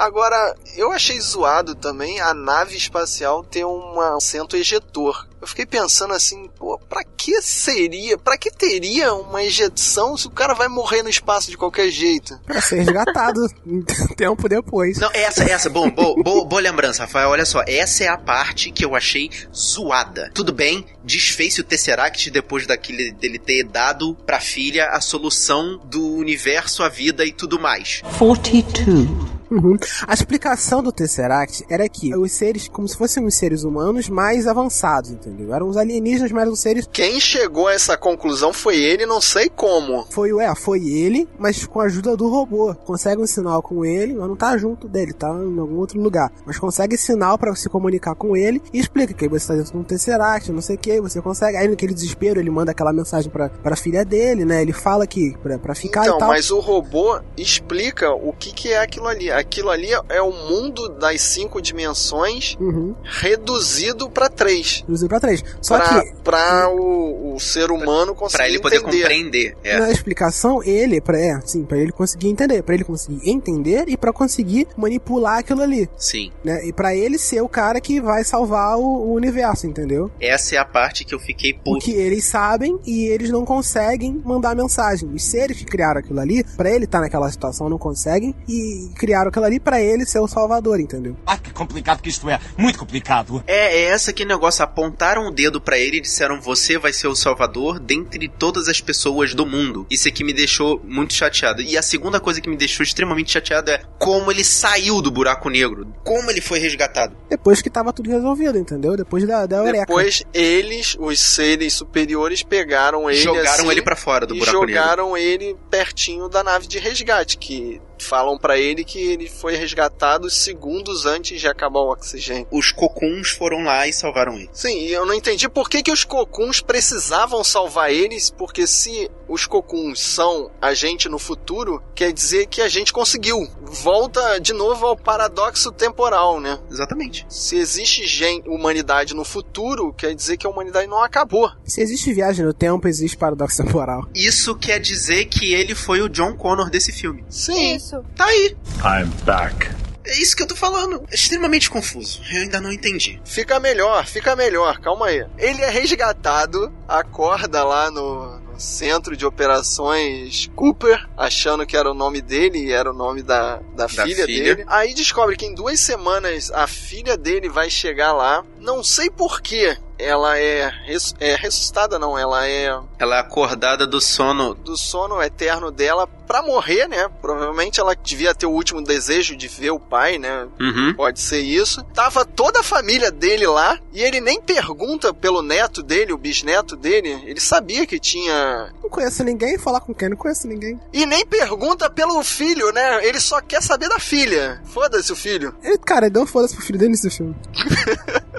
[0.00, 5.28] Agora, eu achei zoado também a nave espacial ter um assento ejetor.
[5.40, 10.30] Eu fiquei pensando assim, pô, pra que seria, pra que teria uma ejeção se o
[10.30, 12.38] cara vai morrer no espaço de qualquer jeito?
[12.46, 13.82] Pra ser resgatado um
[14.16, 14.98] tempo depois.
[14.98, 17.30] Não, essa, essa, bom, bo- bo- boa lembrança, Rafael.
[17.30, 20.30] Olha só, essa é a parte que eu achei zoada.
[20.34, 26.16] Tudo bem, desfez-se o Tesseract depois daquele dele ter dado pra filha a solução do
[26.16, 28.02] universo, a vida e tudo mais.
[28.18, 29.39] 42.
[29.50, 29.76] Uhum.
[30.06, 34.46] A explicação do Tesseract era que os seres, como se fossem os seres humanos mais
[34.46, 35.52] avançados, entendeu?
[35.54, 36.88] Eram os alienígenas, mas os seres.
[36.92, 40.06] Quem chegou a essa conclusão foi ele, não sei como.
[40.10, 42.74] Foi, é, foi ele, mas com a ajuda do robô.
[42.74, 46.30] Consegue um sinal com ele, mas não tá junto dele, tá em algum outro lugar.
[46.46, 49.78] Mas consegue sinal pra se comunicar com ele e explica que você tá dentro de
[49.78, 51.56] um Tesseract, não sei o que, você consegue.
[51.56, 54.62] Aí naquele desespero ele manda aquela mensagem pra, pra filha dele, né?
[54.62, 56.28] Ele fala que pra, pra ficar Então, e tal.
[56.28, 59.30] mas o robô explica o que, que é aquilo ali.
[59.40, 62.94] Aquilo ali é o mundo das cinco dimensões Uhum.
[63.02, 64.80] reduzido pra três.
[64.86, 65.42] Reduzido pra três.
[65.60, 69.00] Só pra, que pra o, o ser humano conseguir Pra ele poder entender.
[69.00, 69.56] compreender.
[69.64, 69.78] É.
[69.78, 73.96] Na explicação, ele, pra, é, sim, pra ele conseguir entender, pra ele conseguir entender e
[73.96, 76.30] pra conseguir manipular aquilo ali, Sim.
[76.44, 76.66] né?
[76.66, 80.10] E pra ele ser o cara que vai salvar o, o universo, entendeu?
[80.20, 81.84] Essa é a parte que eu fiquei puto.
[81.84, 85.08] que eles sabem e eles não conseguem mandar mensagem.
[85.14, 89.29] Os seres que criaram aquilo ali, pra ele estar naquela situação, não conseguem e criaram
[89.30, 91.16] aquilo ali pra ele ser o salvador, entendeu?
[91.26, 92.38] Ah, que complicado que isto é.
[92.56, 93.42] Muito complicado.
[93.46, 94.62] É, é essa que negócio.
[94.62, 98.80] Apontaram o dedo pra ele e disseram: Você vai ser o salvador dentre todas as
[98.80, 99.86] pessoas do mundo.
[99.90, 101.62] Isso aqui me deixou muito chateado.
[101.62, 105.48] E a segunda coisa que me deixou extremamente chateado é como ele saiu do buraco
[105.48, 105.86] negro.
[106.04, 107.16] Como ele foi resgatado.
[107.28, 108.96] Depois que tava tudo resolvido, entendeu?
[108.96, 109.86] Depois da, da Eureka.
[109.86, 114.66] Depois eles, os seres superiores, pegaram ele Jogaram assim, ele pra fora do e buraco
[114.66, 114.74] negro.
[114.74, 120.28] jogaram ele pertinho da nave de resgate, que falam pra ele que ele foi resgatado
[120.30, 122.46] segundos antes de acabar o oxigênio.
[122.50, 124.50] Os cocuns foram lá e salvaram ele.
[124.52, 129.10] Sim, e eu não entendi por que, que os cocuns precisavam salvar eles, porque se
[129.28, 133.46] os cocuns são a gente no futuro, quer dizer que a gente conseguiu.
[133.62, 136.58] Volta de novo ao paradoxo temporal, né?
[136.70, 137.24] Exatamente.
[137.28, 141.50] Se existe gen humanidade no futuro, quer dizer que a humanidade não acabou.
[141.64, 144.06] Se existe viagem no tempo, existe paradoxo temporal.
[144.14, 147.24] Isso quer dizer que ele foi o John Connor desse filme.
[147.28, 147.76] Sim.
[147.76, 147.89] Isso.
[148.16, 148.56] Tá aí.
[148.84, 149.68] I'm back.
[150.04, 151.04] É isso que eu tô falando.
[151.10, 152.22] É extremamente confuso.
[152.32, 153.20] Eu ainda não entendi.
[153.24, 155.24] Fica melhor, fica melhor, calma aí.
[155.38, 161.94] Ele é resgatado, acorda lá no, no centro de operações Cooper, achando que era o
[161.94, 164.54] nome dele e era o nome da, da, Da filha, filha.
[164.56, 164.64] dele.
[164.68, 168.42] Aí descobre que em duas semanas a filha dele vai chegar lá.
[168.58, 169.76] Não sei porquê.
[170.02, 172.18] Ela é, res- é ressuscitada, não.
[172.18, 174.54] Ela é Ela é acordada do sono.
[174.54, 177.08] do sono eterno dela pra morrer, né?
[177.20, 180.46] Provavelmente ela devia ter o último desejo de ver o pai, né?
[180.60, 180.94] Uhum.
[180.94, 181.82] Pode ser isso.
[181.94, 186.76] Tava toda a família dele lá e ele nem pergunta pelo neto dele, o bisneto
[186.76, 187.10] dele.
[187.26, 188.72] Ele sabia que tinha.
[188.82, 190.08] Não conheço ninguém, falar com quem?
[190.08, 190.78] Não conheço ninguém.
[190.92, 193.04] E nem pergunta pelo filho, né?
[193.04, 194.60] Ele só quer saber da filha.
[194.66, 195.54] Foda-se o filho.
[195.64, 197.34] Ele, cara, ele deu um foda-se pro filho dele nesse filme.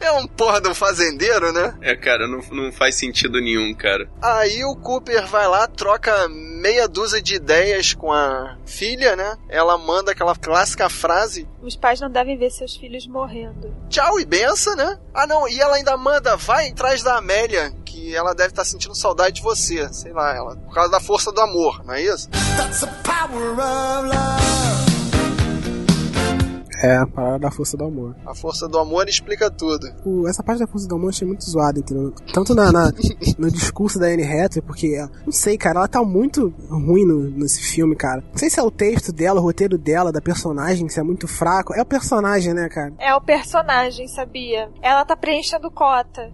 [0.00, 1.74] É um porra de um fazendeiro, né?
[1.80, 4.08] É, cara, não, não faz sentido nenhum, cara.
[4.20, 9.36] Aí o Cooper vai lá, troca meia dúzia de ideias com a filha, né?
[9.48, 13.74] Ela manda aquela clássica frase: Os pais não devem ver seus filhos morrendo.
[13.88, 14.98] tchau e benção, né?
[15.14, 18.94] Ah, não, e ela ainda manda, vai atrás da Amélia, que ela deve estar sentindo
[18.94, 22.28] saudade de você, sei lá, ela, por causa da força do amor, não é isso?
[22.56, 24.89] That's the power of love.
[26.82, 28.16] É, a parada da força do amor.
[28.26, 29.86] A força do amor explica tudo.
[30.04, 32.12] O- essa parte da força do amor eu achei muito zoada, entendeu?
[32.32, 32.92] Tanto na, na-
[33.38, 37.60] no discurso da Anne Hathaway, porque, não sei, cara, ela tá muito ruim no- nesse
[37.62, 38.22] filme, cara.
[38.32, 41.28] Não sei se é o texto dela, o roteiro dela, da personagem, se é muito
[41.28, 41.74] fraco.
[41.74, 42.92] É o personagem, né, cara?
[42.98, 44.68] É o personagem, sabia?
[44.82, 46.30] Ela tá preenchendo cota.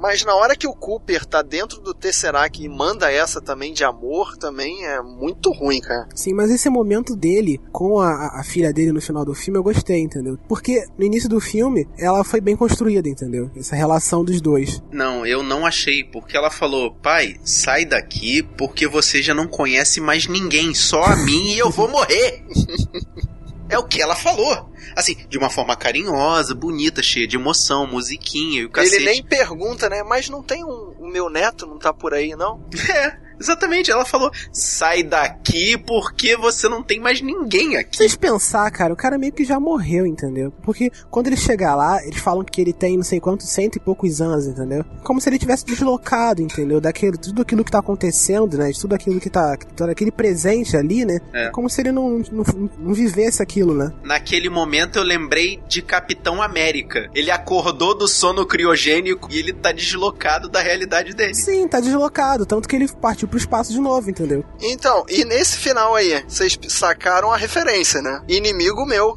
[0.00, 3.84] Mas na hora que o Cooper tá dentro do Tesseract e manda essa também de
[3.84, 6.08] amor, também é muito ruim, cara.
[6.14, 9.58] Sim, mas esse momento dele com a, a- a filha dele no final do filme
[9.58, 10.38] eu gostei, entendeu?
[10.48, 13.50] Porque no início do filme ela foi bem construída, entendeu?
[13.56, 14.82] Essa relação dos dois.
[14.90, 20.00] Não, eu não achei, porque ela falou: pai, sai daqui porque você já não conhece
[20.00, 22.42] mais ninguém, só a mim e eu vou morrer.
[23.70, 24.70] É o que ela falou.
[24.96, 28.96] Assim, de uma forma carinhosa, bonita, cheia de emoção, musiquinha e o cacete.
[28.96, 30.02] Ele nem pergunta, né?
[30.02, 30.94] Mas não tem um.
[30.98, 32.68] O meu neto não tá por aí, não?
[32.90, 33.90] É, exatamente.
[33.90, 37.96] Ela falou: sai daqui porque você não tem mais ninguém aqui.
[37.96, 40.52] Vocês pensar, cara, o cara meio que já morreu, entendeu?
[40.62, 43.80] Porque quando ele chegar lá, eles falam que ele tem não sei quantos, cento e
[43.80, 44.84] poucos anos, entendeu?
[45.02, 46.80] Como se ele tivesse deslocado, entendeu?
[46.80, 48.70] Daquilo, tudo aquilo que tá acontecendo, né?
[48.70, 49.56] De tudo aquilo que tá.
[49.76, 51.18] todo aquele presente ali, né?
[51.32, 51.50] É.
[51.50, 52.44] Como se ele não, não,
[52.78, 53.92] não vivesse aquilo, né?
[54.02, 57.08] Naquele momento eu lembrei de Capitão América.
[57.14, 61.34] Ele acordou do sono criogênico e ele tá deslocado da realidade dele.
[61.34, 64.44] Sim, tá deslocado, tanto que ele partiu pro espaço de novo, entendeu?
[64.60, 68.20] Então, e nesse final aí, vocês sacaram a referência, né?
[68.28, 69.16] Inimigo meu.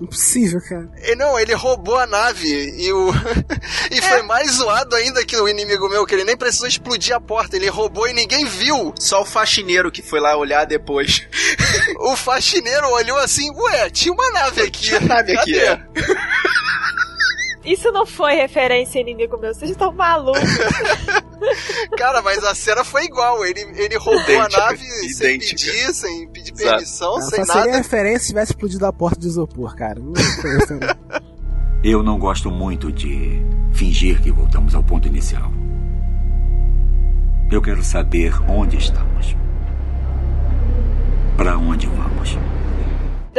[0.00, 0.88] Impossível, cara.
[1.02, 3.10] E não, ele roubou a nave e o.
[3.90, 7.20] e foi mais zoado ainda que o inimigo meu, que ele nem precisou explodir a
[7.20, 8.92] porta, ele roubou e ninguém viu.
[8.98, 11.26] Só o faxineiro que foi lá olhar depois.
[11.98, 14.82] o faxineiro olhou assim, ué, tinha uma nave aqui.
[14.82, 15.66] Tinha nave aqui, Cadê?
[15.66, 15.80] é.
[17.66, 20.40] Isso não foi referência a inimigo meu, vocês estão malucos.
[21.98, 23.44] Cara, mas a cena foi igual.
[23.44, 26.70] Ele, ele roubou Idêntica, a nave sem pedir, sem pedir Exato.
[26.70, 27.78] permissão, Ela sem só seria nada.
[27.78, 29.98] referência se tivesse explodido a porta de isopor, cara.
[30.00, 30.96] Não foi referência.
[31.84, 33.40] Eu não gosto muito de
[33.72, 35.52] fingir que voltamos ao ponto inicial.
[37.50, 39.36] Eu quero saber onde estamos.
[41.36, 42.15] Para onde vamos?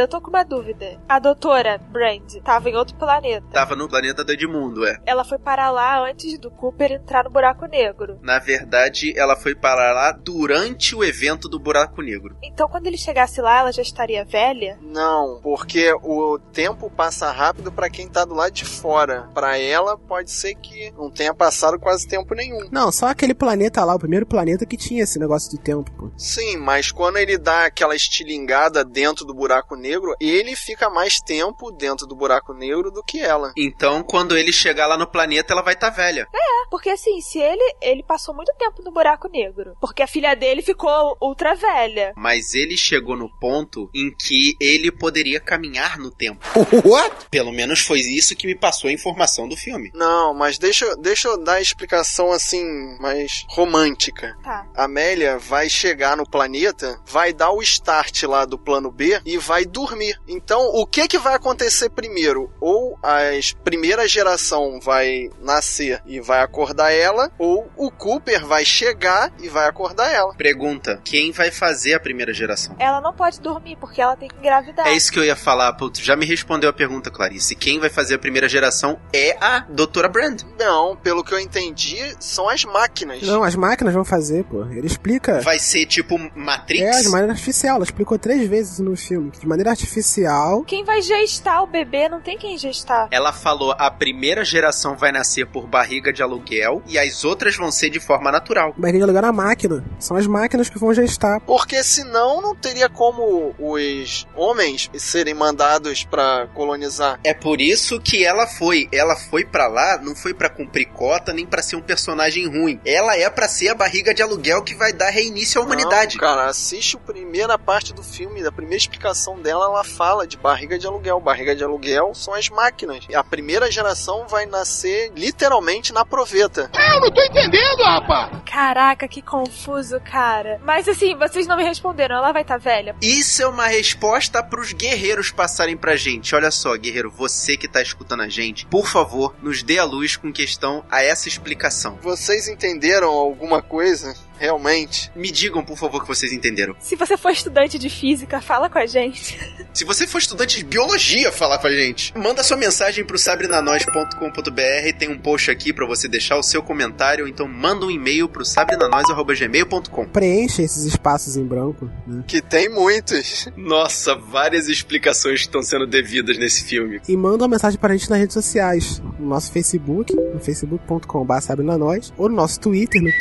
[0.02, 1.02] Eu tô com uma dúvida.
[1.10, 3.48] A doutora Brand tava em outro planeta.
[3.52, 4.98] Tava no planeta do Edmundo, é.
[5.06, 8.20] Ela foi parar lá antes do Cooper entrar no buraco negro.
[8.22, 12.38] Na verdade, ela foi parar lá durante o evento do Buraco Negro.
[12.44, 14.78] Então, quando ele chegasse lá, ela já estaria velha?
[14.82, 19.30] Não, porque o tempo passa rápido pra quem tá do lado de fora.
[19.34, 22.70] Pra ela, pode ser que não tenha passado quase tempo nenhum.
[22.72, 26.12] Não, só aquele planeta lá, o primeiro planeta que tinha esse negócio de tempo, pô.
[26.18, 29.87] Sim, mas quando ele dá aquela estilingada dentro do buraco negro,
[30.20, 33.54] ele fica mais tempo dentro do buraco negro do que ela.
[33.58, 36.28] Então, quando ele chegar lá no planeta, ela vai estar velha.
[36.34, 40.36] É, porque assim, se ele ele passou muito tempo no buraco negro, porque a filha
[40.36, 42.14] dele ficou ultra velha.
[42.16, 46.46] Mas ele chegou no ponto em que ele poderia caminhar no tempo.
[46.86, 47.28] What?
[47.30, 49.92] Pelo menos foi isso que me passou a informação do filme.
[49.94, 52.66] Não, mas deixa, eu- deixa eu dar a explicação assim,
[53.00, 54.38] mais romântica.
[54.44, 54.66] Tá.
[54.76, 59.38] A Amélia vai chegar no planeta, vai dar o start lá do plano B e
[59.38, 60.20] vai dormir.
[60.28, 62.52] Então, o que que vai acontecer primeiro?
[62.60, 63.30] Ou a
[63.64, 69.68] primeira geração vai nascer e vai acordar ela, ou o Cooper vai chegar e vai
[69.68, 70.34] acordar ela.
[70.36, 72.76] Pergunta: quem vai fazer a primeira geração?
[72.80, 74.88] Ela não pode dormir porque ela tem que engravidar.
[74.88, 77.56] É isso que eu ia falar, putz, já me respondeu a pergunta, Clarice.
[77.56, 80.42] Quem vai fazer a primeira geração é a Doutora Brand.
[80.58, 83.22] Não, pelo que eu entendi, são as máquinas.
[83.22, 84.66] Não, as máquinas vão fazer, pô.
[84.66, 85.42] Ele explica.
[85.42, 86.98] Vai ser tipo Matrix?
[86.98, 87.76] É, de maneira artificial.
[87.76, 89.32] Ela explicou três vezes no filme.
[89.32, 90.64] Que de maneira artificial.
[90.64, 93.08] Quem vai gestar o bebê não tem quem gestar.
[93.12, 97.72] Ela falou a primeira geração vai nascer por barriga de aluguel e as outras vão
[97.72, 98.74] ser de forma natural.
[98.78, 99.84] Barriga de aluguel na máquina.
[100.00, 101.40] São as máquinas que vão gestar.
[101.42, 107.20] Porque senão não teria como os homens serem mandados pra colonizar.
[107.24, 108.88] É por isso que ela foi.
[108.92, 112.80] Ela foi pra lá, não foi pra cumprir cota nem pra ser um personagem ruim.
[112.86, 116.16] Ela é pra ser a barriga de aluguel que vai dar reinício à humanidade.
[116.16, 120.38] Não, cara, assiste a primeira parte do filme, da primeira explicação dela, ela fala de
[120.38, 121.20] barriga de aluguel.
[121.20, 123.06] Barriga de aluguel são as máquinas.
[123.14, 126.70] A primeira geração vai nascer literalmente na proveta.
[126.74, 128.32] Eu não tô entendendo, rapaz!
[128.46, 130.60] Caraca, que confuso, cara.
[130.64, 132.18] Mas assim, vocês não me responderam.
[132.18, 132.96] Ela vai estar tá velha?
[133.02, 136.36] Isso é uma resposta pros guerreiros passarem pra gente.
[136.36, 140.16] Olha só, guerreiro, você que tá escutando a gente, por favor, nos dê a luz
[140.16, 141.98] com questão a essa explicação.
[142.02, 144.16] Vocês entenderam alguma coisa?
[144.40, 145.12] Realmente?
[145.16, 146.76] Me digam, por favor, que vocês entenderam.
[146.80, 149.38] Se você for estudante de física, fala com a gente.
[149.74, 152.12] Se você for estudante de biologia, fala com a gente.
[152.18, 157.28] Manda sua mensagem pro sabrenanois.com.br, tem um post aqui para você deixar o seu comentário,
[157.28, 161.90] então manda um e-mail pro sabrinanois.gmail.com Preencha esses espaços em branco.
[162.08, 162.24] Né?
[162.26, 163.48] Que tem muitos.
[163.56, 167.00] Nossa, várias explicações que estão sendo devidas nesse filme.
[167.08, 169.00] E manda uma mensagem pra gente nas redes sociais.
[169.20, 173.12] No nosso Facebook, no facebook.com.br sabrinanois, ou no nosso Twitter, no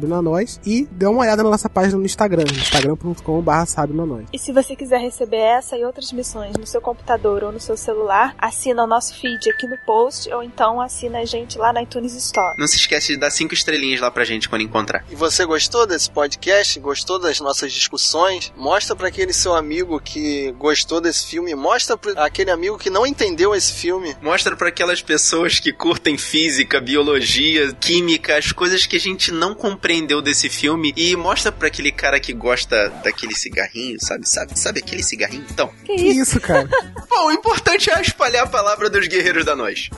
[0.00, 4.26] sabrinanois, e dê uma olhada na nossa página no Instagram, instagram.com.br sabrinanois.
[4.32, 7.76] E se você quiser receber essa e outras missões no seu computador ou no seu
[7.76, 11.82] celular, assina o nosso feed aqui no post, ou então assina a gente lá na
[11.82, 12.56] iTunes Store.
[12.58, 15.04] Não se esquece de dar cinco estrelinhas lá pra gente quando encontrar.
[15.10, 16.78] E você gostou desse podcast?
[16.80, 18.52] Gostou das nossas discussões?
[18.56, 21.54] Mostra para aquele seu amigo que gostou desse filme.
[21.54, 24.16] Mostra para aquele amigo que não entendeu esse filme.
[24.22, 29.54] Mostra para aquelas pessoas que curtem física, biologia, química, as coisas que a gente não
[29.90, 30.92] compreendeu desse filme.
[30.96, 34.28] E mostra para aquele cara que gosta daquele cigarrinho, sabe?
[34.28, 35.44] Sabe, sabe aquele cigarrinho?
[35.50, 35.70] Então.
[35.84, 36.68] Que isso, cara?
[37.10, 39.90] Bom, o importante é espalhar a palavra dos guerreiros da nós.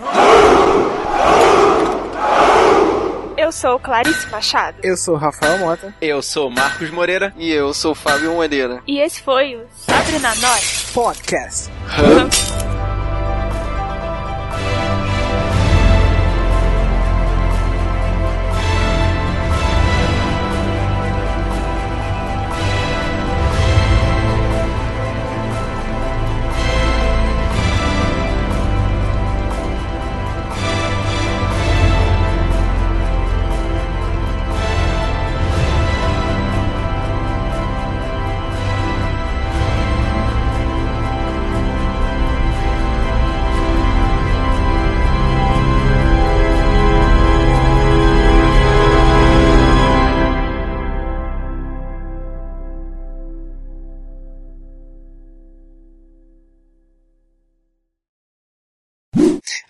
[3.36, 4.78] Eu sou Clarice Machado.
[4.82, 5.94] Eu sou Rafael Mota.
[6.00, 7.34] Eu sou Marcos Moreira.
[7.36, 8.80] E eu sou Fábio Moreira.
[8.86, 11.70] E esse foi o Sabrina Nós Podcast.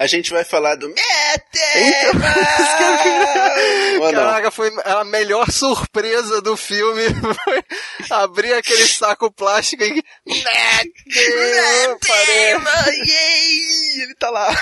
[0.03, 0.92] A gente vai falar do
[4.12, 7.03] Caraca, foi a melhor surpresa do filme.
[7.38, 7.62] Foi
[8.11, 10.03] abrir aquele saco plástico e.
[14.03, 14.53] Ele tá lá.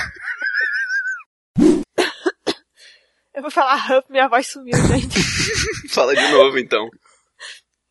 [3.35, 5.23] Eu vou falar Hup, minha voz sumiu, gente.
[5.89, 6.87] Fala de novo então.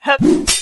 [0.06, 0.59] Hup.